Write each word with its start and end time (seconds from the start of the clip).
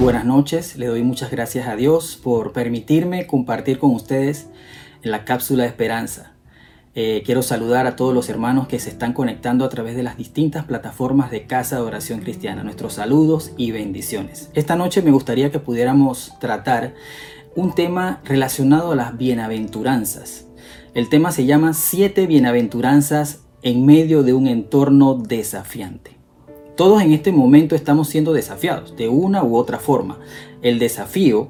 Buenas 0.00 0.24
noches, 0.24 0.76
le 0.76 0.86
doy 0.86 1.04
muchas 1.04 1.30
gracias 1.30 1.68
a 1.68 1.76
Dios 1.76 2.18
por 2.20 2.52
permitirme 2.52 3.28
compartir 3.28 3.78
con 3.78 3.94
ustedes 3.94 4.48
la 5.02 5.24
cápsula 5.24 5.62
de 5.62 5.68
esperanza. 5.68 6.32
Eh, 6.96 7.22
quiero 7.24 7.42
saludar 7.42 7.86
a 7.86 7.94
todos 7.94 8.12
los 8.12 8.28
hermanos 8.28 8.66
que 8.66 8.80
se 8.80 8.90
están 8.90 9.12
conectando 9.12 9.64
a 9.64 9.68
través 9.68 9.94
de 9.94 10.02
las 10.02 10.16
distintas 10.16 10.64
plataformas 10.64 11.30
de 11.30 11.46
Casa 11.46 11.76
de 11.76 11.82
Oración 11.82 12.20
Cristiana. 12.20 12.64
Nuestros 12.64 12.94
saludos 12.94 13.52
y 13.56 13.70
bendiciones. 13.70 14.50
Esta 14.54 14.74
noche 14.74 15.00
me 15.00 15.12
gustaría 15.12 15.52
que 15.52 15.60
pudiéramos 15.60 16.32
tratar 16.40 16.94
un 17.54 17.74
tema 17.74 18.20
relacionado 18.24 18.92
a 18.92 18.96
las 18.96 19.16
bienaventuranzas. 19.16 20.46
El 20.94 21.08
tema 21.08 21.30
se 21.30 21.46
llama 21.46 21.72
Siete 21.72 22.26
bienaventuranzas 22.26 23.44
en 23.62 23.86
medio 23.86 24.24
de 24.24 24.34
un 24.34 24.48
entorno 24.48 25.14
desafiante. 25.14 26.13
Todos 26.76 27.02
en 27.02 27.12
este 27.12 27.30
momento 27.30 27.76
estamos 27.76 28.08
siendo 28.08 28.32
desafiados 28.32 28.96
de 28.96 29.08
una 29.08 29.44
u 29.44 29.56
otra 29.56 29.78
forma. 29.78 30.18
El 30.60 30.80
desafío 30.80 31.48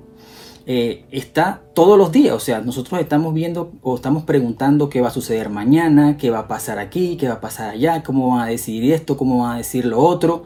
eh, 0.67 1.07
está 1.11 1.63
todos 1.75 1.97
los 1.97 2.13
días, 2.13 2.35
o 2.35 2.41
sea, 2.41 2.61
nosotros 2.61 3.01
estamos 3.01 3.33
viendo 3.33 3.73
o 3.83 3.95
estamos 3.95 4.25
preguntando 4.25 4.91
qué 4.91 5.01
va 5.01 5.09
a 5.09 5.13
suceder 5.13 5.49
mañana, 5.49 6.19
qué 6.19 6.31
va 6.31 6.41
a 6.41 6.49
pasar 6.49 6.79
aquí, 6.79 7.17
qué 7.17 7.29
va 7.29 7.35
a 7.35 7.41
pasar 7.41 7.71
allá, 7.71 8.03
cómo 8.03 8.29
van 8.31 8.41
a 8.41 8.47
decidir 8.47 8.93
esto, 8.93 9.17
cómo 9.17 9.45
van 9.45 9.55
a 9.55 9.59
decir 9.59 9.87
lo 9.87 9.99
otro. 10.01 10.45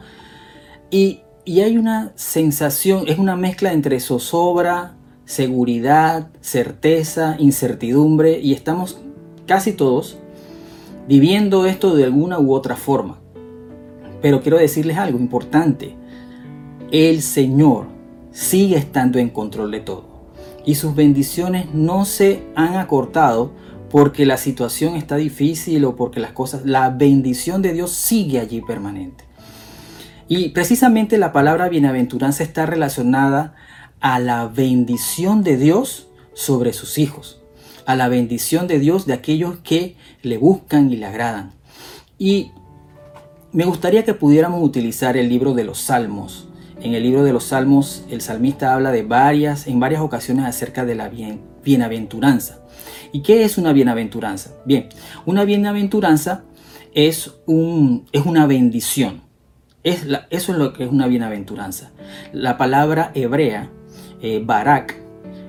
Y, 0.89 1.21
y 1.43 1.59
hay 1.59 1.77
una 1.77 2.13
sensación, 2.15 3.03
es 3.07 3.19
una 3.19 3.35
mezcla 3.35 3.73
entre 3.73 3.99
zozobra, 3.99 4.95
seguridad, 5.25 6.29
certeza, 6.39 7.35
incertidumbre 7.37 8.39
y 8.39 8.53
estamos 8.53 8.97
casi 9.45 9.73
todos 9.73 10.17
viviendo 11.07 11.65
esto 11.65 11.95
de 11.95 12.05
alguna 12.05 12.39
u 12.39 12.53
otra 12.53 12.75
forma. 12.75 13.19
Pero 14.21 14.41
quiero 14.41 14.57
decirles 14.57 14.97
algo 14.97 15.19
importante. 15.19 15.95
El 16.91 17.21
Señor 17.21 17.87
sigue 18.31 18.77
estando 18.77 19.19
en 19.19 19.29
control 19.29 19.71
de 19.71 19.79
todo. 19.79 20.07
Y 20.65 20.75
sus 20.75 20.95
bendiciones 20.95 21.73
no 21.73 22.05
se 22.05 22.43
han 22.55 22.75
acortado 22.75 23.51
porque 23.89 24.25
la 24.25 24.37
situación 24.37 24.95
está 24.95 25.15
difícil 25.15 25.83
o 25.85 25.95
porque 25.95 26.19
las 26.19 26.31
cosas, 26.31 26.65
la 26.65 26.89
bendición 26.89 27.61
de 27.61 27.73
Dios 27.73 27.91
sigue 27.91 28.39
allí 28.39 28.61
permanente. 28.61 29.23
Y 30.27 30.49
precisamente 30.49 31.17
la 31.17 31.31
palabra 31.31 31.69
bienaventuranza 31.69 32.43
está 32.43 32.67
relacionada 32.67 33.55
a 33.99 34.19
la 34.19 34.47
bendición 34.47 35.43
de 35.43 35.57
Dios 35.57 36.07
sobre 36.33 36.71
sus 36.71 36.99
hijos, 36.99 37.41
a 37.85 37.95
la 37.95 38.09
bendición 38.09 38.67
de 38.67 38.79
Dios 38.79 39.07
de 39.07 39.13
aquellos 39.13 39.57
que 39.63 39.95
le 40.21 40.37
buscan 40.37 40.91
y 40.91 40.97
le 40.97 41.07
agradan. 41.07 41.53
Y 42.19 42.51
me 43.51 43.65
gustaría 43.65 44.05
que 44.05 44.13
pudiéramos 44.13 44.63
utilizar 44.63 45.17
el 45.17 45.27
libro 45.27 45.53
de 45.53 45.63
los 45.63 45.79
Salmos. 45.79 46.47
En 46.81 46.93
el 46.93 47.03
libro 47.03 47.23
de 47.23 47.33
los 47.33 47.45
Salmos, 47.45 48.03
el 48.09 48.21
salmista 48.21 48.73
habla 48.73 48.91
de 48.91 49.03
varias, 49.03 49.67
en 49.67 49.79
varias 49.79 50.01
ocasiones 50.01 50.45
acerca 50.45 50.85
de 50.85 50.95
la 50.95 51.09
bienaventuranza. 51.63 52.59
¿Y 53.11 53.21
qué 53.21 53.43
es 53.43 53.57
una 53.57 53.73
bienaventuranza? 53.73 54.51
Bien, 54.65 54.87
una 55.25 55.45
bienaventuranza 55.45 56.43
es, 56.93 57.33
un, 57.47 58.05
es 58.11 58.25
una 58.25 58.45
bendición. 58.45 59.23
Es 59.83 60.05
eso 60.29 60.51
es 60.51 60.57
lo 60.57 60.73
que 60.73 60.83
es 60.83 60.91
una 60.91 61.07
bienaventuranza. 61.07 61.91
La 62.31 62.57
palabra 62.57 63.11
hebrea, 63.15 63.69
eh, 64.21 64.41
barak, 64.45 64.95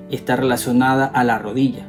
está 0.09 0.35
relacionada 0.35 1.05
a 1.05 1.23
la 1.23 1.37
rodilla. 1.37 1.85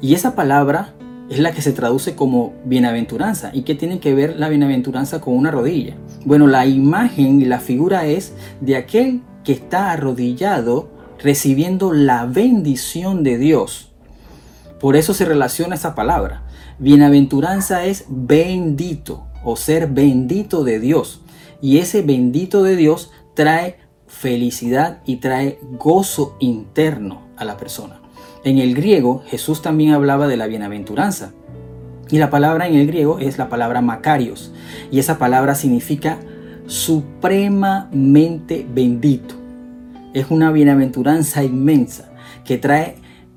Y 0.00 0.14
esa 0.14 0.34
palabra 0.34 0.94
es 1.30 1.38
la 1.38 1.52
que 1.52 1.62
se 1.62 1.72
traduce 1.72 2.14
como 2.14 2.54
bienaventuranza. 2.64 3.50
¿Y 3.52 3.62
qué 3.62 3.74
tiene 3.74 4.00
que 4.00 4.14
ver 4.14 4.36
la 4.38 4.48
bienaventuranza 4.48 5.20
con 5.20 5.36
una 5.36 5.50
rodilla? 5.50 5.94
Bueno, 6.24 6.46
la 6.46 6.66
imagen 6.66 7.40
y 7.40 7.44
la 7.44 7.60
figura 7.60 8.06
es 8.06 8.32
de 8.60 8.76
aquel 8.76 9.22
que 9.44 9.52
está 9.52 9.90
arrodillado 9.92 10.90
recibiendo 11.18 11.92
la 11.92 12.26
bendición 12.26 13.22
de 13.24 13.38
Dios. 13.38 13.92
Por 14.80 14.96
eso 14.96 15.12
se 15.12 15.24
relaciona 15.24 15.74
esa 15.74 15.94
palabra. 15.94 16.44
Bienaventuranza 16.78 17.84
es 17.84 18.04
bendito 18.08 19.26
o 19.44 19.56
ser 19.56 19.88
bendito 19.88 20.64
de 20.64 20.78
Dios. 20.78 21.20
Y 21.60 21.78
ese 21.78 22.02
bendito 22.02 22.62
de 22.62 22.76
Dios 22.76 23.10
trae 23.34 23.78
felicidad 24.06 25.02
y 25.04 25.16
trae 25.16 25.58
gozo 25.72 26.36
interno 26.38 27.22
a 27.36 27.44
la 27.44 27.56
persona. 27.56 28.00
En 28.48 28.56
el 28.56 28.74
griego, 28.74 29.22
Jesús 29.26 29.60
también 29.60 29.92
hablaba 29.92 30.26
de 30.26 30.38
la 30.38 30.46
bienaventuranza. 30.46 31.34
Y 32.08 32.16
la 32.16 32.30
palabra 32.30 32.66
en 32.66 32.76
el 32.76 32.86
griego 32.86 33.18
es 33.18 33.36
la 33.36 33.50
palabra 33.50 33.82
Macarios. 33.82 34.54
Y 34.90 35.00
esa 35.00 35.18
palabra 35.18 35.54
significa 35.54 36.18
supremamente 36.66 38.66
bendito. 38.66 39.34
Es 40.14 40.30
una 40.30 40.50
bienaventuranza 40.50 41.44
inmensa 41.44 42.08
que 42.46 42.56
trae 42.56 42.96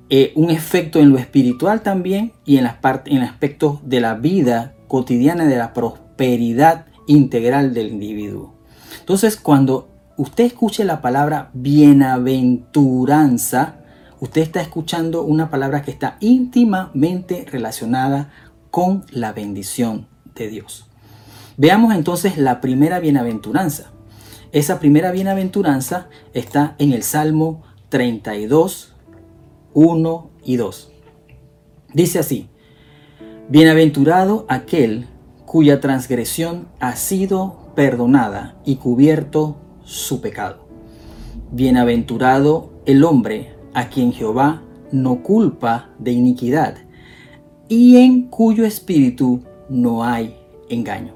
eh, 0.10 0.32
un 0.36 0.50
efecto 0.50 1.00
en 1.00 1.10
lo 1.10 1.18
espiritual 1.18 1.82
también 1.82 2.32
y 2.46 2.56
en, 2.56 2.64
las 2.64 2.78
en 3.04 3.18
el 3.18 3.24
aspecto 3.24 3.82
de 3.84 4.00
la 4.00 4.14
vida 4.14 4.76
cotidiana, 4.88 5.44
de 5.44 5.58
la 5.58 5.74
prosperidad 5.74 6.86
integral 7.06 7.74
del 7.74 7.90
individuo. 7.90 8.56
Entonces, 9.02 9.36
cuando 9.36 9.90
usted 10.16 10.46
escuche 10.46 10.86
la 10.86 11.02
palabra 11.02 11.50
bienaventuranza, 11.54 13.81
usted 14.22 14.42
está 14.42 14.62
escuchando 14.62 15.24
una 15.24 15.50
palabra 15.50 15.82
que 15.82 15.92
está 15.92 16.16
íntimamente 16.22 17.46
relacionada 17.52 18.32
con 18.70 19.04
la 19.10 19.34
bendición 19.34 20.08
de 20.36 20.48
Dios. 20.48 20.88
Veamos 21.58 21.94
entonces 21.94 22.38
la 22.38 22.62
primera 22.62 23.00
bienaventuranza. 23.00 23.92
Esa 24.54 24.80
primera 24.80 25.12
bienaventuranza 25.12 26.08
está 26.34 26.76
en 26.78 26.94
el 26.94 27.04
Salmo 27.04 27.64
32, 27.90 28.94
1 29.74 30.30
y 30.46 30.56
2. 30.56 30.92
Dice 31.94 32.20
así, 32.20 32.48
Bienaventurado 33.50 34.46
aquel 34.48 35.08
cuya 35.46 35.82
transgresión 35.82 36.70
ha 36.80 36.96
sido 36.96 37.72
perdonada 37.76 38.56
y 38.64 38.76
cubierto 38.76 39.58
su 39.84 40.22
pecado. 40.22 40.68
Bienaventurado 41.52 42.72
el 42.86 43.04
hombre 43.04 43.61
a 43.74 43.90
quien 43.90 44.14
Jehová 44.14 44.62
no 44.92 45.24
culpa 45.24 45.90
de 46.00 46.12
iniquidad 46.12 46.78
y 47.68 47.98
en 47.98 48.28
cuyo 48.28 48.66
espíritu 48.66 49.44
no 49.70 50.04
hay 50.04 50.36
engaño. 50.70 51.14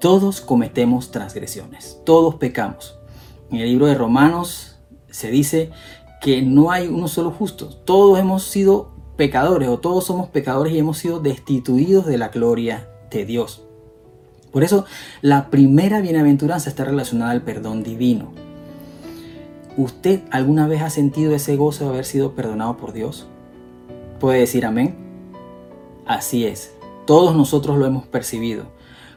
Todos 0.00 0.40
cometemos 0.40 1.10
transgresiones, 1.10 2.00
todos 2.04 2.36
pecamos. 2.36 2.98
En 3.50 3.58
el 3.58 3.68
libro 3.68 3.86
de 3.86 3.94
Romanos 3.94 4.78
se 5.10 5.30
dice 5.30 5.70
que 6.20 6.42
no 6.42 6.70
hay 6.70 6.88
uno 6.88 7.06
solo 7.06 7.30
justo, 7.30 7.68
todos 7.68 8.18
hemos 8.18 8.44
sido 8.44 8.90
pecadores 9.16 9.68
o 9.68 9.78
todos 9.78 10.04
somos 10.04 10.28
pecadores 10.28 10.72
y 10.72 10.78
hemos 10.78 10.98
sido 10.98 11.20
destituidos 11.20 12.06
de 12.06 12.18
la 12.18 12.28
gloria 12.28 12.88
de 13.10 13.24
Dios. 13.24 13.62
Por 14.50 14.64
eso 14.64 14.86
la 15.20 15.50
primera 15.50 16.00
bienaventuranza 16.00 16.70
está 16.70 16.84
relacionada 16.84 17.30
al 17.30 17.42
perdón 17.42 17.82
divino. 17.82 18.32
¿Usted 19.76 20.22
alguna 20.30 20.66
vez 20.66 20.82
ha 20.82 20.90
sentido 20.90 21.34
ese 21.34 21.56
gozo 21.56 21.84
de 21.84 21.90
haber 21.90 22.04
sido 22.04 22.34
perdonado 22.34 22.76
por 22.76 22.92
Dios? 22.92 23.28
¿Puede 24.18 24.40
decir 24.40 24.66
amén? 24.66 24.96
Así 26.06 26.44
es, 26.44 26.74
todos 27.06 27.36
nosotros 27.36 27.78
lo 27.78 27.86
hemos 27.86 28.06
percibido. 28.06 28.64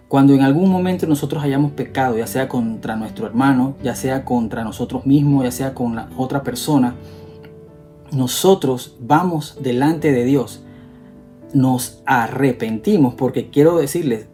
Cuando 0.08 0.34
en 0.34 0.42
algún 0.42 0.70
momento 0.70 1.08
nosotros 1.08 1.44
hayamos 1.44 1.72
pecado, 1.72 2.18
ya 2.18 2.28
sea 2.28 2.48
contra 2.48 2.96
nuestro 2.96 3.26
hermano, 3.26 3.76
ya 3.82 3.96
sea 3.96 4.24
contra 4.26 4.64
nosotros 4.64 5.08
mismos, 5.08 5.44
ya 5.44 5.52
sea 5.52 5.74
con 5.74 5.96
la 5.96 6.08
otra 6.18 6.44
persona, 6.44 6.96
nosotros 8.12 8.96
vamos 9.00 9.58
delante 9.60 10.12
de 10.12 10.24
Dios, 10.24 10.64
nos 11.54 12.04
arrepentimos, 12.06 13.16
porque 13.16 13.50
quiero 13.50 13.78
decirles, 13.78 14.28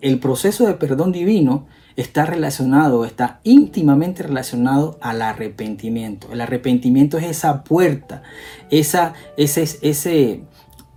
el 0.00 0.18
proceso 0.18 0.66
de 0.66 0.74
perdón 0.74 1.12
divino 1.12 1.66
está 1.98 2.24
relacionado, 2.24 3.04
está 3.04 3.40
íntimamente 3.42 4.22
relacionado 4.22 4.98
al 5.00 5.20
arrepentimiento. 5.20 6.32
El 6.32 6.40
arrepentimiento 6.40 7.18
es 7.18 7.24
esa 7.24 7.64
puerta, 7.64 8.22
esa, 8.70 9.14
ese, 9.36 9.62
ese, 9.82 10.44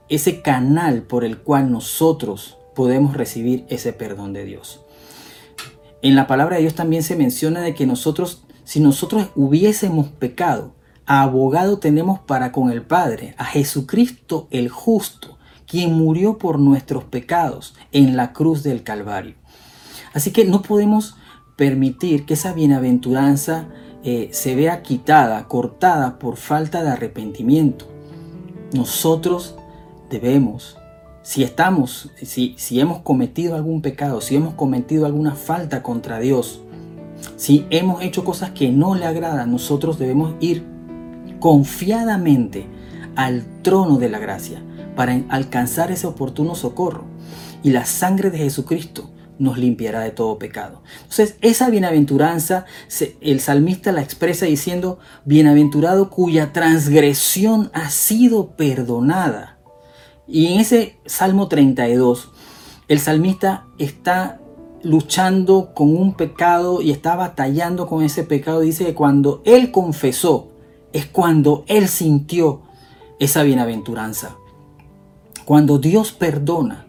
ese 0.09 0.41
canal 0.43 1.01
por 1.01 1.23
el 1.25 1.39
cual 1.39 1.71
nosotros 1.71 2.59
podemos 2.75 3.17
recibir 3.17 3.65
ese 3.67 3.93
perdón 3.93 4.33
de 4.33 4.45
Dios. 4.45 4.81
En 6.03 6.15
la 6.15 6.27
palabra 6.27 6.57
de 6.57 6.61
Dios 6.61 6.75
también 6.75 7.01
se 7.01 7.15
menciona 7.15 7.61
de 7.61 7.73
que 7.73 7.87
nosotros, 7.87 8.43
si 8.63 8.79
nosotros 8.79 9.29
hubiésemos 9.35 10.09
pecado, 10.09 10.75
abogado 11.07 11.79
tenemos 11.79 12.19
para 12.19 12.51
con 12.51 12.71
el 12.71 12.83
Padre, 12.83 13.33
a 13.39 13.45
Jesucristo 13.45 14.47
el 14.51 14.69
justo, 14.69 15.39
quien 15.65 15.93
murió 15.93 16.37
por 16.37 16.59
nuestros 16.59 17.05
pecados 17.05 17.73
en 17.91 18.15
la 18.15 18.33
cruz 18.33 18.61
del 18.61 18.83
Calvario. 18.83 19.40
Así 20.13 20.31
que 20.31 20.45
no 20.45 20.61
podemos 20.61 21.15
permitir 21.55 22.25
que 22.25 22.33
esa 22.33 22.53
bienaventuranza 22.53 23.67
eh, 24.03 24.29
se 24.31 24.55
vea 24.55 24.81
quitada, 24.81 25.47
cortada 25.47 26.17
por 26.17 26.37
falta 26.37 26.83
de 26.83 26.89
arrepentimiento. 26.89 27.85
Nosotros 28.73 29.55
debemos, 30.09 30.77
si 31.21 31.43
estamos, 31.43 32.09
si, 32.21 32.55
si 32.57 32.79
hemos 32.79 32.99
cometido 32.99 33.55
algún 33.55 33.81
pecado, 33.81 34.21
si 34.21 34.35
hemos 34.35 34.55
cometido 34.55 35.05
alguna 35.05 35.35
falta 35.35 35.83
contra 35.83 36.19
Dios, 36.19 36.61
si 37.35 37.67
hemos 37.69 38.01
hecho 38.01 38.23
cosas 38.23 38.51
que 38.51 38.71
no 38.71 38.95
le 38.95 39.05
agradan, 39.05 39.51
nosotros 39.51 39.99
debemos 39.99 40.33
ir 40.39 40.65
confiadamente 41.39 42.65
al 43.15 43.45
trono 43.61 43.97
de 43.97 44.09
la 44.09 44.19
gracia 44.19 44.63
para 44.95 45.21
alcanzar 45.29 45.91
ese 45.91 46.07
oportuno 46.07 46.55
socorro. 46.55 47.03
Y 47.63 47.69
la 47.69 47.85
sangre 47.85 48.31
de 48.31 48.39
Jesucristo 48.39 49.10
nos 49.39 49.57
limpiará 49.57 50.01
de 50.01 50.11
todo 50.11 50.37
pecado. 50.37 50.83
Entonces, 50.97 51.35
esa 51.41 51.69
bienaventuranza, 51.69 52.65
el 53.21 53.39
salmista 53.39 53.91
la 53.91 54.01
expresa 54.01 54.45
diciendo, 54.45 54.99
bienaventurado 55.25 56.09
cuya 56.09 56.53
transgresión 56.53 57.71
ha 57.73 57.89
sido 57.89 58.51
perdonada. 58.51 59.57
Y 60.27 60.53
en 60.53 60.59
ese 60.59 60.97
Salmo 61.05 61.47
32, 61.47 62.31
el 62.87 62.99
salmista 62.99 63.65
está 63.77 64.39
luchando 64.83 65.73
con 65.73 65.95
un 65.95 66.13
pecado 66.13 66.81
y 66.81 66.91
está 66.91 67.15
batallando 67.15 67.87
con 67.87 68.03
ese 68.03 68.23
pecado. 68.23 68.61
Dice 68.61 68.85
que 68.85 68.93
cuando 68.93 69.41
él 69.45 69.71
confesó, 69.71 70.49
es 70.93 71.05
cuando 71.05 71.63
él 71.67 71.87
sintió 71.87 72.61
esa 73.19 73.43
bienaventuranza. 73.43 74.35
Cuando 75.45 75.77
Dios 75.77 76.11
perdona, 76.11 76.87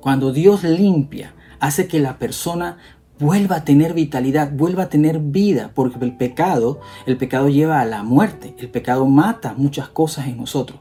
cuando 0.00 0.32
Dios 0.32 0.62
limpia, 0.62 1.34
hace 1.60 1.86
que 1.86 2.00
la 2.00 2.18
persona 2.18 2.78
vuelva 3.18 3.56
a 3.56 3.64
tener 3.64 3.92
vitalidad, 3.92 4.50
vuelva 4.50 4.84
a 4.84 4.88
tener 4.88 5.18
vida, 5.18 5.70
porque 5.74 6.02
el 6.04 6.16
pecado, 6.16 6.80
el 7.06 7.16
pecado 7.16 7.48
lleva 7.48 7.80
a 7.80 7.84
la 7.84 8.02
muerte, 8.02 8.54
el 8.58 8.70
pecado 8.70 9.06
mata 9.06 9.54
muchas 9.56 9.88
cosas 9.88 10.26
en 10.26 10.38
nosotros. 10.38 10.80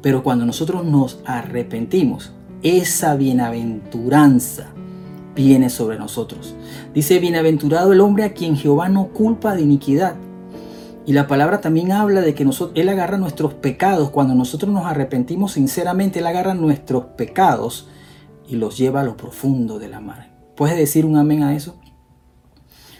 Pero 0.00 0.22
cuando 0.22 0.46
nosotros 0.46 0.84
nos 0.84 1.18
arrepentimos, 1.26 2.32
esa 2.62 3.16
bienaventuranza 3.16 4.68
viene 5.34 5.68
sobre 5.68 5.98
nosotros. 5.98 6.54
Dice, 6.94 7.18
bienaventurado 7.18 7.92
el 7.92 8.00
hombre 8.00 8.24
a 8.24 8.32
quien 8.32 8.56
Jehová 8.56 8.88
no 8.88 9.08
culpa 9.08 9.54
de 9.54 9.62
iniquidad. 9.62 10.14
Y 11.06 11.12
la 11.12 11.26
palabra 11.26 11.60
también 11.60 11.92
habla 11.92 12.20
de 12.20 12.34
que 12.34 12.44
nosotros, 12.44 12.78
Él 12.78 12.88
agarra 12.88 13.18
nuestros 13.18 13.54
pecados. 13.54 14.10
Cuando 14.10 14.34
nosotros 14.34 14.72
nos 14.72 14.86
arrepentimos 14.86 15.52
sinceramente, 15.52 16.20
Él 16.20 16.26
agarra 16.26 16.54
nuestros 16.54 17.04
pecados 17.16 17.88
y 18.50 18.56
los 18.56 18.76
lleva 18.76 19.00
a 19.00 19.04
lo 19.04 19.16
profundo 19.16 19.78
de 19.78 19.88
la 19.88 20.00
mar. 20.00 20.36
¿Puedes 20.56 20.76
decir 20.76 21.06
un 21.06 21.16
amén 21.16 21.44
a 21.44 21.54
eso? 21.54 21.76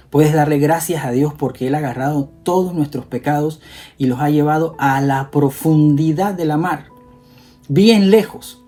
Puedes 0.08 0.32
darle 0.32 0.58
gracias 0.58 1.04
a 1.04 1.10
Dios 1.10 1.34
porque 1.34 1.66
Él 1.66 1.74
ha 1.74 1.78
agarrado 1.78 2.30
todos 2.44 2.72
nuestros 2.72 3.04
pecados 3.04 3.60
y 3.98 4.06
los 4.06 4.20
ha 4.20 4.30
llevado 4.30 4.76
a 4.78 5.00
la 5.00 5.30
profundidad 5.30 6.34
de 6.34 6.44
la 6.44 6.56
mar, 6.56 6.86
bien 7.68 8.10
lejos, 8.10 8.62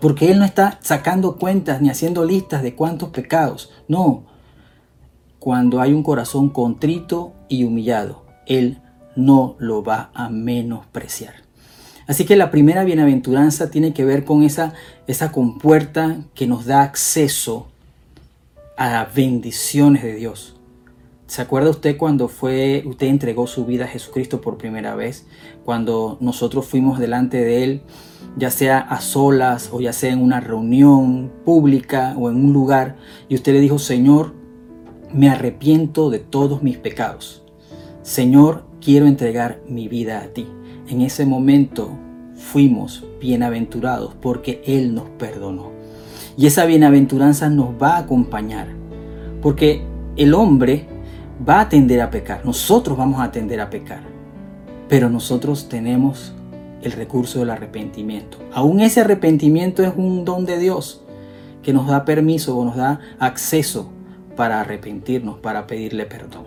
porque 0.00 0.30
Él 0.30 0.38
no 0.38 0.44
está 0.44 0.78
sacando 0.82 1.36
cuentas 1.36 1.80
ni 1.80 1.88
haciendo 1.88 2.24
listas 2.24 2.62
de 2.62 2.74
cuántos 2.74 3.08
pecados, 3.08 3.70
no. 3.88 4.24
Cuando 5.38 5.80
hay 5.80 5.94
un 5.94 6.02
corazón 6.02 6.50
contrito 6.50 7.32
y 7.48 7.64
humillado, 7.64 8.26
Él 8.46 8.82
no 9.16 9.56
lo 9.58 9.82
va 9.82 10.10
a 10.14 10.28
menospreciar. 10.28 11.34
Así 12.06 12.24
que 12.24 12.36
la 12.36 12.50
primera 12.50 12.84
bienaventuranza 12.84 13.70
tiene 13.70 13.92
que 13.92 14.04
ver 14.04 14.24
con 14.24 14.42
esa, 14.42 14.74
esa 15.06 15.32
compuerta 15.32 16.18
que 16.34 16.46
nos 16.46 16.66
da 16.66 16.82
acceso 16.82 17.68
a 18.76 19.06
bendiciones 19.14 20.02
de 20.02 20.14
Dios. 20.14 20.56
¿Se 21.26 21.40
acuerda 21.40 21.70
usted 21.70 21.96
cuando 21.96 22.28
fue, 22.28 22.82
usted 22.84 23.06
entregó 23.06 23.46
su 23.46 23.64
vida 23.64 23.84
a 23.84 23.88
Jesucristo 23.88 24.42
por 24.42 24.58
primera 24.58 24.94
vez? 24.94 25.26
Cuando 25.64 26.18
nosotros 26.20 26.66
fuimos 26.66 26.98
delante 26.98 27.42
de 27.42 27.64
Él, 27.64 27.82
ya 28.36 28.50
sea 28.50 28.78
a 28.78 29.00
solas 29.00 29.70
o 29.72 29.80
ya 29.80 29.94
sea 29.94 30.12
en 30.12 30.20
una 30.20 30.40
reunión 30.40 31.32
pública 31.44 32.14
o 32.18 32.28
en 32.28 32.36
un 32.36 32.52
lugar, 32.52 32.96
y 33.30 33.34
usted 33.34 33.54
le 33.54 33.60
dijo, 33.60 33.78
Señor, 33.78 34.34
me 35.10 35.30
arrepiento 35.30 36.10
de 36.10 36.18
todos 36.18 36.62
mis 36.62 36.76
pecados. 36.76 37.42
Señor, 38.02 38.64
quiero 38.82 39.06
entregar 39.06 39.62
mi 39.66 39.88
vida 39.88 40.20
a 40.20 40.26
ti. 40.28 40.46
En 40.92 41.00
ese 41.00 41.24
momento 41.24 41.88
fuimos 42.34 43.02
bienaventurados 43.18 44.14
porque 44.20 44.60
Él 44.66 44.94
nos 44.94 45.08
perdonó. 45.08 45.70
Y 46.36 46.44
esa 46.44 46.66
bienaventuranza 46.66 47.48
nos 47.48 47.70
va 47.82 47.96
a 47.96 48.00
acompañar. 48.00 48.66
Porque 49.40 49.82
el 50.16 50.34
hombre 50.34 50.86
va 51.48 51.60
a 51.60 51.68
tender 51.70 52.02
a 52.02 52.10
pecar. 52.10 52.44
Nosotros 52.44 52.98
vamos 52.98 53.22
a 53.22 53.32
tender 53.32 53.58
a 53.62 53.70
pecar. 53.70 54.02
Pero 54.90 55.08
nosotros 55.08 55.70
tenemos 55.70 56.34
el 56.82 56.92
recurso 56.92 57.38
del 57.38 57.48
arrepentimiento. 57.48 58.36
Aún 58.52 58.80
ese 58.80 59.00
arrepentimiento 59.00 59.82
es 59.82 59.94
un 59.96 60.26
don 60.26 60.44
de 60.44 60.58
Dios 60.58 61.02
que 61.62 61.72
nos 61.72 61.86
da 61.86 62.04
permiso 62.04 62.54
o 62.54 62.66
nos 62.66 62.76
da 62.76 63.00
acceso 63.18 63.90
para 64.36 64.60
arrepentirnos, 64.60 65.38
para 65.38 65.66
pedirle 65.66 66.04
perdón. 66.04 66.44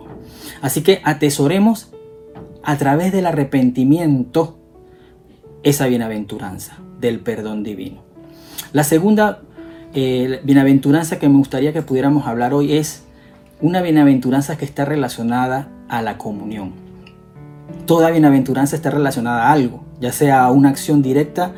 Así 0.62 0.83
que 0.83 1.01
atesoremos 1.03 1.94
a 2.65 2.77
través 2.77 3.12
del 3.12 3.27
arrepentimiento 3.27 4.57
esa 5.63 5.85
bienaventuranza 5.85 6.77
del 7.00 7.19
perdón 7.19 7.63
divino. 7.63 8.03
La 8.73 8.83
segunda 8.83 9.41
eh, 9.94 10.41
bienaventuranza 10.44 11.19
que 11.19 11.29
me 11.29 11.38
gustaría 11.38 11.73
que 11.73 11.83
pudiéramos 11.83 12.27
hablar 12.27 12.53
hoy 12.53 12.73
es 12.73 13.03
una 13.62 13.81
bienaventuranza 13.81 14.57
que 14.57 14.65
está 14.65 14.83
relacionada 14.83 15.69
a 15.88 16.01
la 16.01 16.17
comunión. 16.17 16.73
Toda 17.85 18.12
bienaventuranza 18.12 18.75
está 18.75 18.89
relacionada 18.89 19.47
a 19.47 19.51
algo, 19.51 19.85
ya 20.01 20.12
sea 20.12 20.44
a 20.44 20.51
una 20.51 20.69
acción 20.69 21.01
directa, 21.01 21.53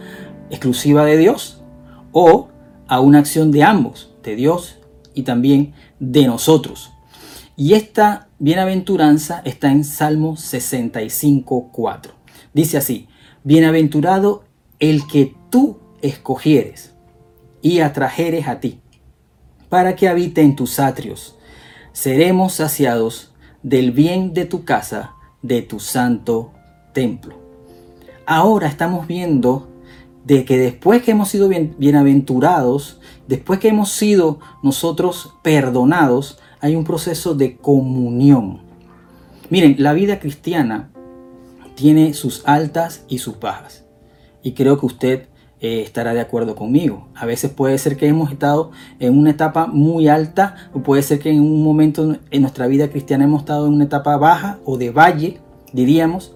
exclusiva 0.50 1.06
de 1.06 1.18
Dios, 1.18 1.64
o 2.12 2.50
a 2.88 3.00
una 3.00 3.20
acción 3.20 3.52
de 3.52 3.64
ambos, 3.64 4.14
de 4.24 4.36
Dios 4.36 4.78
y 5.14 5.24
también 5.24 5.74
de 6.00 6.28
nosotros. 6.28 6.92
Y 7.58 7.74
esta 7.74 8.30
bienaventuranza 8.38 9.42
está 9.44 9.72
en 9.72 9.84
Salmo 9.84 10.36
65.4. 10.36 12.12
Dice 12.54 12.78
así, 12.78 13.08
bienaventurado 13.44 14.44
el 14.80 15.08
que 15.08 15.36
tú 15.50 15.80
escogieres 16.04 16.94
y 17.64 17.80
atrajeres 17.80 18.48
a 18.48 18.60
ti, 18.60 18.80
para 19.70 19.96
que 19.96 20.08
habite 20.08 20.42
en 20.42 20.56
tus 20.56 20.80
atrios 20.80 21.34
seremos 21.98 22.54
saciados 22.54 23.34
del 23.64 23.92
bien 23.92 24.36
de 24.36 24.46
tu 24.46 24.66
casa, 24.66 25.16
de 25.42 25.64
tu 25.64 25.80
santo 25.80 26.54
templo. 26.94 27.36
Ahora 28.28 28.68
estamos 28.68 29.08
viendo 29.08 29.68
de 30.24 30.46
que 30.46 30.60
después 30.60 31.02
que 31.02 31.10
hemos 31.10 31.30
sido 31.30 31.50
bienaventurados, 31.50 33.00
después 33.28 33.60
que 33.60 33.70
hemos 33.70 33.90
sido 33.90 34.40
nosotros 34.62 35.34
perdonados, 35.42 36.38
hay 36.62 36.76
un 36.76 36.84
proceso 36.84 37.36
de 37.36 37.58
comunión. 37.58 38.62
Miren, 39.50 39.76
la 39.80 39.94
vida 39.94 40.20
cristiana 40.20 40.90
tiene 41.76 42.14
sus 42.14 42.44
altas 42.46 43.04
y 43.08 43.20
sus 43.20 43.40
bajas. 43.40 43.86
Y 44.44 44.54
creo 44.54 44.80
que 44.80 44.86
usted 44.86 45.28
eh, 45.60 45.82
estará 45.82 46.14
de 46.14 46.22
acuerdo 46.22 46.56
conmigo. 46.56 47.08
A 47.16 47.26
veces 47.26 47.52
puede 47.52 47.78
ser 47.78 47.98
que 47.98 48.08
hemos 48.08 48.32
estado 48.32 48.72
en 49.00 49.18
una 49.18 49.32
etapa 49.32 49.66
muy 49.66 50.08
alta 50.08 50.70
o 50.74 50.84
puede 50.84 51.02
ser 51.02 51.20
que 51.20 51.32
en 51.32 51.42
un 51.42 51.64
momento 51.64 52.16
en 52.30 52.42
nuestra 52.42 52.68
vida 52.68 52.90
cristiana 52.90 53.24
hemos 53.24 53.42
estado 53.42 53.66
en 53.66 53.74
una 53.74 53.86
etapa 53.86 54.18
baja 54.18 54.60
o 54.66 54.78
de 54.78 54.92
valle, 54.92 55.40
diríamos. 55.74 56.36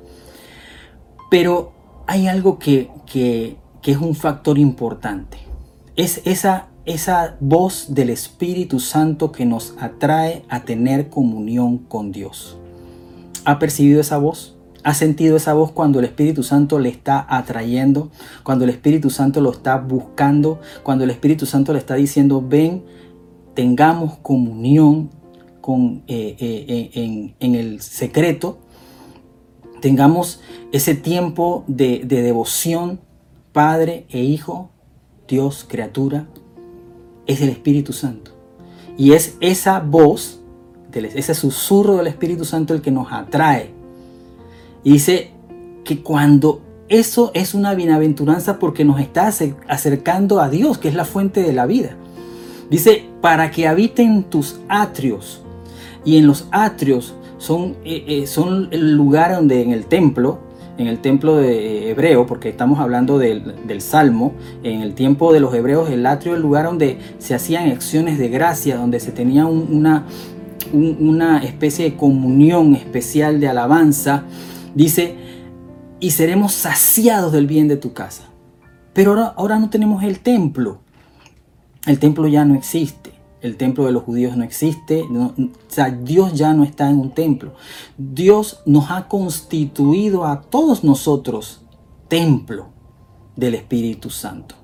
Pero 1.29 1.71
hay 2.07 2.27
algo 2.27 2.57
que, 2.57 2.89
que, 3.05 3.57
que 3.81 3.91
es 3.91 3.97
un 3.97 4.15
factor 4.15 4.57
importante. 4.57 5.37
Es 5.95 6.21
esa, 6.25 6.67
esa 6.85 7.37
voz 7.39 7.93
del 7.93 8.09
Espíritu 8.09 8.79
Santo 8.79 9.31
que 9.31 9.45
nos 9.45 9.75
atrae 9.79 10.43
a 10.49 10.63
tener 10.63 11.09
comunión 11.09 11.77
con 11.77 12.11
Dios. 12.11 12.57
¿Ha 13.45 13.59
percibido 13.59 14.01
esa 14.01 14.17
voz? 14.17 14.55
¿Ha 14.83 14.95
sentido 14.95 15.37
esa 15.37 15.53
voz 15.53 15.71
cuando 15.71 15.99
el 15.99 16.05
Espíritu 16.05 16.41
Santo 16.41 16.79
le 16.79 16.89
está 16.89 17.25
atrayendo? 17.29 18.09
Cuando 18.43 18.63
el 18.65 18.71
Espíritu 18.71 19.11
Santo 19.11 19.39
lo 19.41 19.51
está 19.51 19.77
buscando? 19.77 20.59
Cuando 20.81 21.03
el 21.03 21.11
Espíritu 21.11 21.45
Santo 21.45 21.71
le 21.73 21.79
está 21.79 21.95
diciendo, 21.95 22.43
ven, 22.47 22.83
tengamos 23.53 24.17
comunión 24.17 25.11
con, 25.61 26.03
eh, 26.07 26.35
eh, 26.39 26.89
eh, 26.95 27.33
en, 27.39 27.55
el 27.55 27.81
secreto, 27.81 28.57
tengamos 29.81 30.41
ese 30.71 30.95
tiempo 30.95 31.63
de, 31.67 31.99
devoción, 32.05 32.99
Padre 33.53 34.07
e 34.09 34.23
Hijo, 34.23 34.71
Dios, 35.27 35.65
criatura, 35.67 36.27
es 37.31 37.41
el 37.41 37.49
Espíritu 37.49 37.93
Santo. 37.93 38.31
Y 38.97 39.13
es 39.13 39.37
esa 39.39 39.79
voz, 39.79 40.39
ese 40.93 41.33
susurro 41.33 41.97
del 41.97 42.07
Espíritu 42.07 42.45
Santo 42.45 42.73
el 42.73 42.81
que 42.81 42.91
nos 42.91 43.11
atrae 43.11 43.81
y 44.83 44.93
dice 44.93 45.31
que 45.83 46.01
cuando 46.01 46.61
eso 46.89 47.31
es 47.33 47.53
una 47.53 47.73
bienaventuranza 47.73 48.59
porque 48.59 48.83
nos 48.83 48.99
está 48.99 49.31
acercando 49.67 50.41
a 50.41 50.49
Dios, 50.49 50.77
que 50.77 50.89
es 50.89 50.95
la 50.95 51.05
fuente 51.05 51.41
de 51.41 51.53
la 51.53 51.65
vida. 51.65 51.95
Dice, 52.69 53.05
para 53.21 53.51
que 53.51 53.67
habiten 53.67 54.23
tus 54.23 54.59
atrios. 54.67 55.41
Y 56.03 56.17
en 56.17 56.27
los 56.27 56.47
atrios 56.51 57.15
son, 57.37 57.77
eh, 57.85 58.03
eh, 58.07 58.27
son 58.27 58.69
el 58.71 58.93
lugar 58.93 59.35
donde 59.35 59.61
en 59.61 59.71
el 59.71 59.85
templo, 59.85 60.39
en 60.77 60.87
el 60.87 60.99
templo 60.99 61.37
de 61.37 61.89
hebreo, 61.91 62.25
porque 62.25 62.49
estamos 62.49 62.79
hablando 62.79 63.19
del, 63.19 63.81
Salmo, 63.81 64.33
en 64.63 64.81
el 64.81 64.93
tiempo 64.93 65.33
de 65.33 65.39
los 65.39 65.53
hebreos, 65.53 65.89
el 65.89 66.05
atrio 66.05 66.33
es 66.33 66.37
el 66.37 66.43
lugar 66.43 66.65
donde 66.65 66.97
se 67.19 67.35
hacían 67.35 67.69
acciones 67.69 68.17
de 68.17 68.29
gracia, 68.29 68.77
donde 68.77 68.99
se 68.99 69.11
tenía 69.11 69.45
una, 69.45 70.05
una 70.73 71.43
especie 71.43 71.85
de 71.85 71.95
comunión 71.95 72.75
especial 72.75 73.39
de 73.39 73.47
alabanza, 73.47 74.23
dice, 74.75 75.15
y 75.99 76.11
seremos 76.11 76.53
saciados 76.53 77.31
del 77.31 77.47
bien 77.47 77.67
de 77.67 77.77
tu 77.77 77.93
casa. 77.93 78.23
Pero 78.93 79.11
ahora, 79.11 79.33
ahora 79.37 79.59
no 79.59 79.69
tenemos 79.69 80.03
el 80.03 80.19
templo. 80.19 80.79
El 81.85 81.99
templo 81.99 82.27
ya 82.27 82.45
no 82.45 82.55
existe. 82.55 83.10
El 83.41 83.57
templo 83.57 83.85
de 83.85 83.91
los 83.91 84.03
judíos 84.03 84.37
no 84.37 84.43
existe. 84.43 85.01
o 85.01 85.33
sea, 85.67 85.89
Dios 85.89 86.33
ya 86.33 86.53
no 86.53 86.63
está 86.63 86.89
en 86.89 86.99
un 86.99 87.11
templo. 87.11 87.53
Dios 87.97 88.61
nos 88.65 88.91
ha 88.91 89.07
constituido 89.07 90.25
a 90.25 90.41
todos 90.41 90.83
nosotros 90.83 91.61
templo 92.07 92.67
del 93.35 93.55
Espíritu 93.55 94.09
Santo. 94.09 94.55